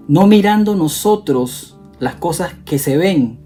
no 0.09 0.27
mirando 0.27 0.75
nosotros 0.75 1.77
las 1.99 2.17
cosas 2.17 2.55
que 2.65 2.79
se 2.79 2.97
ven, 2.97 3.39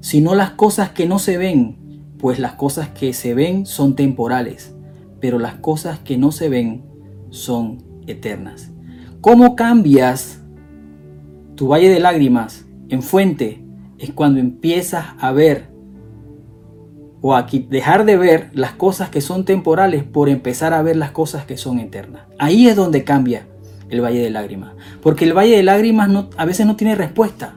sino 0.00 0.34
las 0.34 0.50
cosas 0.50 0.90
que 0.90 1.06
no 1.06 1.18
se 1.18 1.36
ven, 1.36 1.76
pues 2.18 2.38
las 2.38 2.54
cosas 2.54 2.88
que 2.88 3.12
se 3.12 3.34
ven 3.34 3.66
son 3.66 3.94
temporales, 3.94 4.74
pero 5.20 5.38
las 5.38 5.54
cosas 5.56 5.98
que 5.98 6.16
no 6.16 6.32
se 6.32 6.48
ven 6.48 6.84
son 7.30 7.84
eternas. 8.06 8.70
¿Cómo 9.20 9.54
cambias 9.54 10.40
tu 11.58 11.66
valle 11.66 11.88
de 11.88 11.98
lágrimas 11.98 12.64
en 12.88 13.02
fuente? 13.02 13.60
Es 13.98 14.12
cuando 14.12 14.38
empiezas 14.38 15.06
a 15.18 15.32
ver 15.32 15.66
o 17.20 17.34
a 17.34 17.42
dejar 17.42 18.04
de 18.04 18.16
ver 18.16 18.50
las 18.52 18.74
cosas 18.74 19.10
que 19.10 19.20
son 19.20 19.44
temporales 19.44 20.04
por 20.04 20.28
empezar 20.28 20.72
a 20.72 20.82
ver 20.82 20.94
las 20.94 21.10
cosas 21.10 21.46
que 21.46 21.56
son 21.56 21.80
eternas. 21.80 22.22
Ahí 22.38 22.68
es 22.68 22.76
donde 22.76 23.02
cambia 23.02 23.48
el 23.90 24.00
valle 24.00 24.20
de 24.20 24.30
lágrimas. 24.30 24.74
Porque 25.02 25.24
el 25.24 25.36
valle 25.36 25.56
de 25.56 25.64
lágrimas 25.64 26.08
a 26.36 26.44
veces 26.44 26.64
no 26.64 26.76
tiene 26.76 26.94
respuesta. 26.94 27.54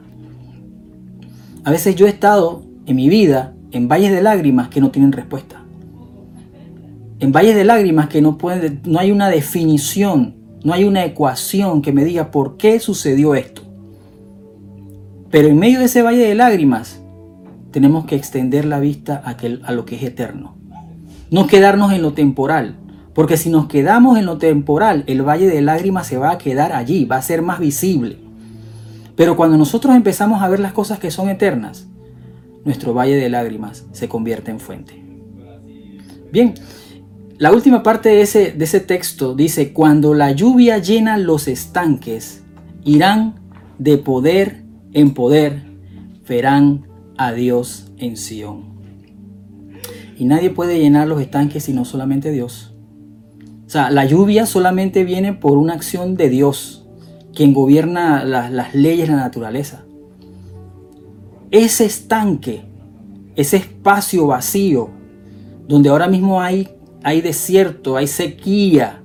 A 1.62 1.70
veces 1.70 1.94
yo 1.94 2.06
he 2.06 2.10
estado 2.10 2.64
en 2.86 2.96
mi 2.96 3.08
vida 3.08 3.54
en 3.70 3.86
valles 3.86 4.10
de 4.10 4.20
lágrimas 4.20 4.68
que 4.68 4.80
no 4.80 4.90
tienen 4.90 5.12
respuesta. 5.12 5.62
En 7.20 7.30
valles 7.30 7.54
de 7.54 7.62
lágrimas 7.62 8.08
que 8.08 8.20
no, 8.20 8.36
no 8.84 8.98
hay 8.98 9.12
una 9.12 9.28
definición, 9.28 10.34
no 10.64 10.72
hay 10.72 10.82
una 10.82 11.04
ecuación 11.04 11.82
que 11.82 11.92
me 11.92 12.04
diga 12.04 12.32
por 12.32 12.56
qué 12.56 12.80
sucedió 12.80 13.36
esto. 13.36 13.51
Pero 15.32 15.48
en 15.48 15.58
medio 15.58 15.78
de 15.78 15.86
ese 15.86 16.02
valle 16.02 16.28
de 16.28 16.34
lágrimas 16.34 17.00
tenemos 17.70 18.04
que 18.04 18.16
extender 18.16 18.66
la 18.66 18.78
vista 18.80 19.16
a, 19.24 19.72
lo 19.72 19.86
que 19.86 19.96
es 19.96 20.02
eterno. 20.02 20.56
No 21.30 21.46
quedarnos 21.46 21.90
en 21.92 22.02
lo 22.02 22.12
temporal, 22.12 22.76
porque 23.14 23.38
si 23.38 23.48
nos 23.48 23.66
quedamos 23.66 24.18
en 24.18 24.26
lo 24.26 24.36
temporal, 24.36 25.04
el 25.06 25.26
valle 25.26 25.48
de 25.48 25.62
lágrimas 25.62 26.06
se 26.06 26.18
va 26.18 26.32
a 26.32 26.38
quedar 26.38 26.74
allí, 26.74 27.06
va 27.06 27.16
a 27.16 27.22
ser 27.22 27.40
más 27.40 27.60
visible. 27.60 28.18
Pero 29.16 29.34
cuando 29.34 29.56
nosotros 29.56 29.96
empezamos 29.96 30.42
a 30.42 30.48
ver 30.50 30.60
las 30.60 30.74
cosas 30.74 30.98
que 30.98 31.10
son 31.10 31.30
eternas, 31.30 31.86
nuestro 32.66 32.92
valle 32.92 33.16
de 33.16 33.30
lágrimas 33.30 33.86
se 33.92 34.10
convierte 34.10 34.50
en 34.50 34.60
fuente. 34.60 35.02
Bien, 36.30 36.52
la 37.38 37.52
última 37.52 37.82
parte 37.82 38.10
de 38.10 38.20
ese 38.20 38.80
texto 38.80 39.34
dice, 39.34 39.72
cuando 39.72 40.12
la 40.12 40.30
lluvia 40.32 40.76
llena 40.76 41.16
los 41.16 41.48
estanques, 41.48 42.42
irán 42.84 43.36
de 43.78 43.96
poder 43.96 44.62
en 44.92 45.14
poder, 45.14 45.62
verán 46.28 46.86
a 47.16 47.32
Dios 47.32 47.92
en 47.98 48.16
Sión. 48.16 48.72
Y 50.18 50.24
nadie 50.24 50.50
puede 50.50 50.78
llenar 50.78 51.08
los 51.08 51.20
estanques 51.20 51.64
sino 51.64 51.84
solamente 51.84 52.30
Dios. 52.30 52.74
O 53.66 53.70
sea, 53.70 53.90
la 53.90 54.04
lluvia 54.04 54.46
solamente 54.46 55.04
viene 55.04 55.32
por 55.32 55.56
una 55.56 55.72
acción 55.72 56.16
de 56.16 56.28
Dios, 56.28 56.86
quien 57.34 57.54
gobierna 57.54 58.24
las 58.24 58.74
leyes 58.74 59.08
de 59.08 59.14
la 59.14 59.22
naturaleza. 59.22 59.84
Ese 61.50 61.86
estanque, 61.86 62.64
ese 63.34 63.56
espacio 63.56 64.26
vacío, 64.26 64.90
donde 65.66 65.88
ahora 65.88 66.08
mismo 66.08 66.40
hay, 66.40 66.68
hay 67.02 67.20
desierto, 67.22 67.96
hay 67.96 68.06
sequía 68.06 69.02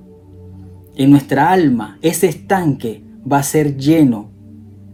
en 0.96 1.10
nuestra 1.10 1.50
alma, 1.50 1.98
ese 2.02 2.26
estanque 2.26 3.02
va 3.30 3.38
a 3.38 3.42
ser 3.42 3.76
lleno 3.76 4.30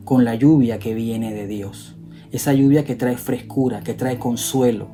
con 0.04 0.24
la 0.24 0.34
lluvia 0.34 0.78
que 0.78 0.94
viene 0.94 1.32
de 1.32 1.46
Dios. 1.46 1.96
Esa 2.32 2.52
lluvia 2.52 2.84
que 2.84 2.96
trae 2.96 3.16
frescura, 3.16 3.80
que 3.80 3.94
trae 3.94 4.18
consuelo, 4.18 4.88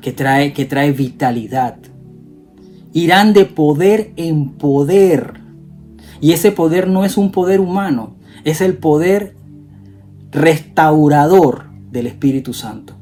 que 0.00 0.12
trae, 0.12 0.52
que 0.52 0.64
trae 0.64 0.92
vitalidad 0.92 1.76
irán 2.92 3.32
de 3.32 3.44
poder 3.44 4.12
en 4.16 4.50
poder. 4.50 5.40
Y 6.20 6.32
ese 6.32 6.52
poder 6.52 6.88
no 6.88 7.04
es 7.04 7.16
un 7.16 7.32
poder 7.32 7.60
humano, 7.60 8.14
es 8.44 8.60
el 8.60 8.76
poder 8.76 9.34
restaurador 10.30 11.66
del 11.90 12.06
Espíritu 12.06 12.52
Santo. 12.54 12.94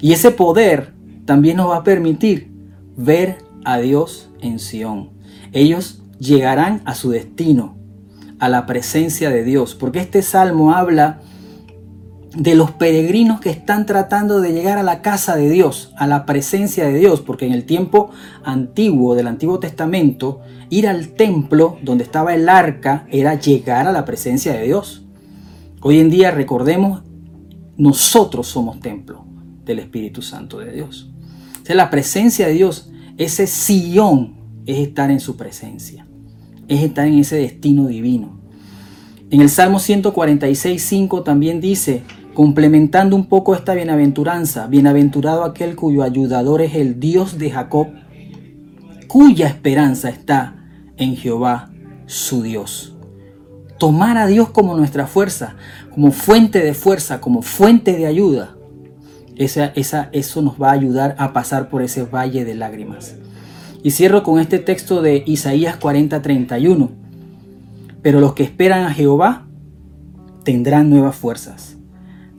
Y 0.00 0.12
ese 0.12 0.30
poder 0.30 0.92
también 1.24 1.56
nos 1.56 1.70
va 1.70 1.78
a 1.78 1.84
permitir 1.84 2.50
ver 2.96 3.38
a 3.64 3.78
Dios 3.78 4.30
en 4.40 4.58
Sión. 4.58 5.10
Ellos 5.52 6.02
llegarán 6.18 6.82
a 6.84 6.94
su 6.94 7.10
destino, 7.10 7.76
a 8.42 8.48
la 8.48 8.66
presencia 8.66 9.30
de 9.30 9.44
Dios, 9.44 9.76
porque 9.76 10.00
este 10.00 10.20
salmo 10.20 10.72
habla 10.72 11.20
de 12.34 12.56
los 12.56 12.72
peregrinos 12.72 13.40
que 13.40 13.50
están 13.50 13.86
tratando 13.86 14.40
de 14.40 14.52
llegar 14.52 14.78
a 14.78 14.82
la 14.82 15.00
casa 15.00 15.36
de 15.36 15.48
Dios, 15.48 15.92
a 15.96 16.08
la 16.08 16.26
presencia 16.26 16.84
de 16.88 16.98
Dios, 16.98 17.20
porque 17.20 17.46
en 17.46 17.52
el 17.52 17.62
tiempo 17.62 18.10
antiguo 18.42 19.14
del 19.14 19.28
Antiguo 19.28 19.60
Testamento, 19.60 20.40
ir 20.70 20.88
al 20.88 21.10
templo 21.10 21.78
donde 21.82 22.02
estaba 22.02 22.34
el 22.34 22.48
arca 22.48 23.06
era 23.12 23.38
llegar 23.38 23.86
a 23.86 23.92
la 23.92 24.04
presencia 24.04 24.54
de 24.54 24.64
Dios. 24.64 25.04
Hoy 25.80 26.00
en 26.00 26.10
día 26.10 26.32
recordemos, 26.32 27.04
nosotros 27.76 28.48
somos 28.48 28.80
templo 28.80 29.24
del 29.64 29.78
Espíritu 29.78 30.20
Santo 30.20 30.58
de 30.58 30.72
Dios. 30.72 31.08
O 31.62 31.64
sea, 31.64 31.76
la 31.76 31.90
presencia 31.90 32.48
de 32.48 32.54
Dios, 32.54 32.90
ese 33.18 33.46
sillón, 33.46 34.34
es 34.66 34.78
estar 34.78 35.12
en 35.12 35.20
su 35.20 35.36
presencia, 35.36 36.08
es 36.68 36.82
estar 36.82 37.06
en 37.06 37.18
ese 37.18 37.36
destino 37.36 37.86
divino. 37.86 38.38
En 39.30 39.40
el 39.40 39.48
Salmo 39.48 39.78
146, 39.78 40.82
5 40.82 41.22
también 41.22 41.60
dice, 41.60 42.02
Complementando 42.34 43.14
un 43.14 43.26
poco 43.26 43.54
esta 43.54 43.74
bienaventuranza, 43.74 44.66
bienaventurado 44.66 45.44
aquel 45.44 45.76
cuyo 45.76 46.02
ayudador 46.02 46.62
es 46.62 46.74
el 46.74 46.98
Dios 46.98 47.36
de 47.36 47.50
Jacob, 47.50 47.88
cuya 49.06 49.48
esperanza 49.48 50.08
está 50.08 50.56
en 50.96 51.16
Jehová 51.16 51.70
su 52.06 52.42
Dios. 52.42 52.96
tomar 53.78 54.16
a 54.16 54.26
Dios 54.26 54.50
como 54.50 54.76
nuestra 54.76 55.06
fuerza, 55.06 55.56
como 55.90 56.12
fuente 56.12 56.60
de 56.60 56.72
fuerza, 56.72 57.20
como 57.20 57.42
fuente 57.42 57.96
de 57.96 58.06
ayuda, 58.06 58.56
esa, 59.36 59.66
esa, 59.74 60.08
eso 60.12 60.40
nos 60.40 60.60
va 60.60 60.70
a 60.70 60.74
ayudar 60.74 61.16
a 61.18 61.32
pasar 61.32 61.68
por 61.68 61.82
ese 61.82 62.04
valle 62.04 62.44
de 62.44 62.54
lágrimas. 62.54 63.16
Y 63.82 63.90
cierro 63.90 64.22
con 64.22 64.38
este 64.38 64.58
texto 64.58 65.02
de 65.02 65.24
Isaías 65.26 65.78
40:31. 65.78 66.90
Pero 68.00 68.20
los 68.20 68.34
que 68.34 68.44
esperan 68.44 68.84
a 68.84 68.94
Jehová 68.94 69.46
tendrán 70.44 70.90
nuevas 70.90 71.16
fuerzas. 71.16 71.76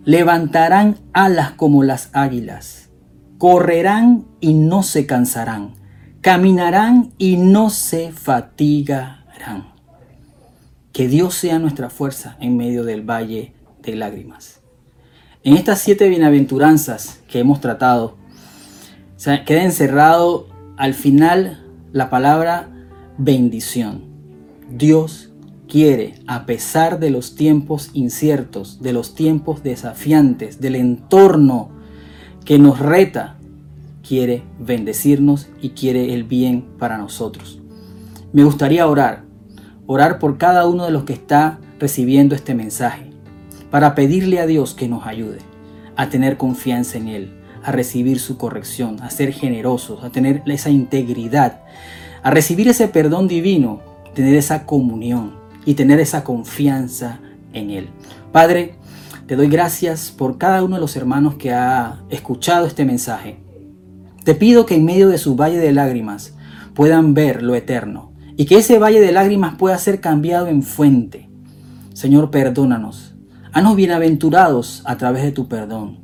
Levantarán 0.06 0.98
alas 1.14 1.52
como 1.52 1.84
las 1.84 2.10
águilas. 2.14 2.90
Correrán 3.38 4.26
y 4.40 4.54
no 4.54 4.84
se 4.84 5.06
cansarán. 5.06 5.74
Caminarán 6.22 7.12
y 7.18 7.38
no 7.38 7.70
se 7.70 8.12
fatigarán. 8.12 9.74
Que 10.94 11.08
Dios 11.08 11.36
sea 11.36 11.60
nuestra 11.60 11.90
fuerza 11.90 12.38
en 12.40 12.56
medio 12.56 12.84
del 12.84 13.02
valle 13.02 13.54
de 13.82 13.96
lágrimas. 13.96 14.62
En 15.44 15.56
estas 15.58 15.80
siete 15.80 16.08
bienaventuranzas 16.08 17.20
que 17.28 17.40
hemos 17.40 17.60
tratado, 17.60 18.16
queda 19.46 19.64
encerrado 19.64 20.53
al 20.84 20.94
final 20.94 21.64
la 21.94 22.10
palabra 22.10 22.70
bendición. 23.18 24.04
Dios 24.70 25.32
quiere, 25.66 26.16
a 26.28 26.46
pesar 26.46 27.00
de 27.00 27.10
los 27.10 27.36
tiempos 27.36 27.90
inciertos, 27.94 28.82
de 28.82 28.92
los 28.92 29.16
tiempos 29.16 29.64
desafiantes, 29.64 30.60
del 30.60 30.76
entorno 30.76 31.70
que 32.44 32.60
nos 32.60 32.80
reta, 32.80 33.38
quiere 34.06 34.44
bendecirnos 34.60 35.48
y 35.62 35.70
quiere 35.70 36.14
el 36.14 36.26
bien 36.26 36.66
para 36.78 36.98
nosotros. 36.98 37.62
Me 38.34 38.44
gustaría 38.44 38.86
orar, 38.86 39.24
orar 39.86 40.20
por 40.20 40.38
cada 40.38 40.68
uno 40.68 40.84
de 40.84 40.92
los 40.92 41.06
que 41.06 41.14
está 41.14 41.62
recibiendo 41.80 42.36
este 42.36 42.56
mensaje, 42.56 43.10
para 43.72 43.96
pedirle 43.96 44.42
a 44.42 44.48
Dios 44.48 44.74
que 44.74 44.90
nos 44.90 45.08
ayude 45.08 45.40
a 45.96 46.10
tener 46.10 46.36
confianza 46.36 46.98
en 46.98 47.08
Él, 47.08 47.43
a 47.64 47.72
recibir 47.72 48.20
su 48.20 48.38
corrección, 48.38 49.02
a 49.02 49.10
ser 49.10 49.34
generosos, 49.34 50.04
a 50.04 50.10
tener 50.10 50.44
esa 50.46 50.70
integridad, 50.70 51.62
a 52.22 52.32
recibir 52.32 52.68
ese 52.68 52.88
perdón 52.88 53.28
divino, 53.28 53.82
tener 54.14 54.36
esa 54.36 54.66
comunión 54.66 55.34
y 55.66 55.74
tener 55.74 56.00
esa 56.00 56.24
confianza 56.24 57.20
en 57.54 57.70
Él. 57.70 57.90
Padre, 58.32 58.76
te 59.28 59.36
doy 59.36 59.48
gracias 59.48 60.12
por 60.12 60.38
cada 60.38 60.64
uno 60.64 60.76
de 60.76 60.82
los 60.82 60.96
hermanos 60.96 61.36
que 61.36 61.54
ha 61.54 62.02
escuchado 62.10 62.66
este 62.66 62.86
mensaje. 62.86 63.38
Te 64.24 64.36
pido 64.36 64.66
que 64.66 64.76
en 64.76 64.86
medio 64.86 65.10
de 65.10 65.18
su 65.18 65.36
valle 65.36 65.58
de 65.58 65.72
lágrimas 65.72 66.34
puedan 66.74 67.14
ver 67.14 67.44
lo 67.44 67.56
eterno 67.56 68.14
y 68.36 68.46
que 68.46 68.58
ese 68.58 68.80
valle 68.80 69.00
de 69.00 69.12
lágrimas 69.12 69.56
pueda 69.56 69.78
ser 69.78 70.02
cambiado 70.02 70.48
en 70.48 70.64
fuente. 70.64 71.30
Señor, 71.94 72.32
perdónanos. 72.32 73.16
Haznos 73.52 73.76
bienaventurados 73.76 74.82
a 74.86 74.98
través 74.98 75.24
de 75.24 75.32
tu 75.32 75.48
perdón. 75.48 76.03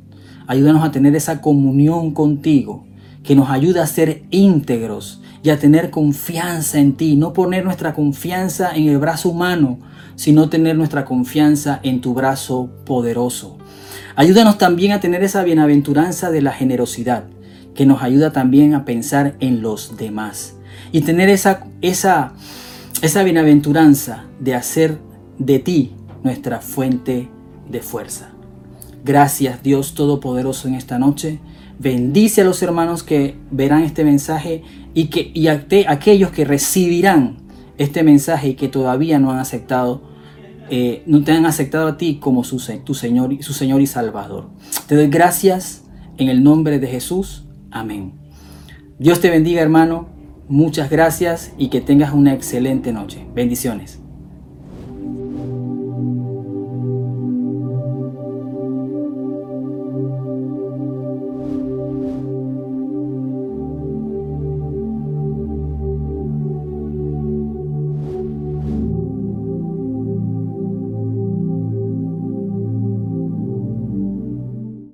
Ayúdanos 0.50 0.82
a 0.82 0.90
tener 0.90 1.14
esa 1.14 1.40
comunión 1.40 2.10
contigo 2.10 2.84
que 3.22 3.36
nos 3.36 3.50
ayuda 3.50 3.84
a 3.84 3.86
ser 3.86 4.24
íntegros 4.32 5.22
y 5.44 5.50
a 5.50 5.60
tener 5.60 5.90
confianza 5.90 6.80
en 6.80 6.94
ti, 6.94 7.14
no 7.14 7.32
poner 7.32 7.64
nuestra 7.64 7.94
confianza 7.94 8.74
en 8.74 8.88
el 8.88 8.98
brazo 8.98 9.28
humano, 9.28 9.78
sino 10.16 10.48
tener 10.48 10.76
nuestra 10.76 11.04
confianza 11.04 11.78
en 11.84 12.00
tu 12.00 12.14
brazo 12.14 12.68
poderoso. 12.84 13.58
Ayúdanos 14.16 14.58
también 14.58 14.90
a 14.90 14.98
tener 14.98 15.22
esa 15.22 15.44
bienaventuranza 15.44 16.32
de 16.32 16.42
la 16.42 16.50
generosidad, 16.50 17.26
que 17.72 17.86
nos 17.86 18.02
ayuda 18.02 18.32
también 18.32 18.74
a 18.74 18.84
pensar 18.84 19.36
en 19.38 19.62
los 19.62 19.96
demás 19.98 20.56
y 20.90 21.02
tener 21.02 21.28
esa, 21.28 21.68
esa, 21.80 22.32
esa 23.02 23.22
bienaventuranza 23.22 24.24
de 24.40 24.56
hacer 24.56 24.98
de 25.38 25.60
ti 25.60 25.92
nuestra 26.24 26.58
fuente 26.58 27.28
de 27.68 27.82
fuerza. 27.82 28.29
Gracias 29.04 29.62
Dios 29.62 29.94
Todopoderoso 29.94 30.68
en 30.68 30.74
esta 30.74 30.98
noche. 30.98 31.40
Bendice 31.78 32.42
a 32.42 32.44
los 32.44 32.62
hermanos 32.62 33.02
que 33.02 33.36
verán 33.50 33.82
este 33.84 34.04
mensaje 34.04 34.62
y, 34.92 35.06
que, 35.06 35.30
y 35.32 35.48
a 35.48 35.64
aquellos 35.88 36.30
que 36.30 36.44
recibirán 36.44 37.38
este 37.78 38.02
mensaje 38.02 38.50
y 38.50 38.54
que 38.54 38.68
todavía 38.68 39.18
no 39.18 39.30
han 39.30 39.38
aceptado, 39.38 40.02
eh, 40.68 41.02
no 41.06 41.24
te 41.24 41.32
han 41.32 41.46
aceptado 41.46 41.88
a 41.88 41.96
ti 41.96 42.18
como 42.20 42.44
su, 42.44 42.62
tu 42.84 42.92
Señor, 42.92 43.42
su 43.42 43.54
Señor 43.54 43.80
y 43.80 43.86
Salvador. 43.86 44.50
Te 44.86 44.94
doy 44.94 45.08
gracias 45.08 45.84
en 46.18 46.28
el 46.28 46.42
nombre 46.42 46.78
de 46.78 46.86
Jesús. 46.88 47.44
Amén. 47.70 48.12
Dios 48.98 49.20
te 49.20 49.30
bendiga 49.30 49.62
hermano. 49.62 50.08
Muchas 50.48 50.90
gracias 50.90 51.52
y 51.56 51.68
que 51.68 51.80
tengas 51.80 52.12
una 52.12 52.34
excelente 52.34 52.92
noche. 52.92 53.24
Bendiciones. 53.34 54.00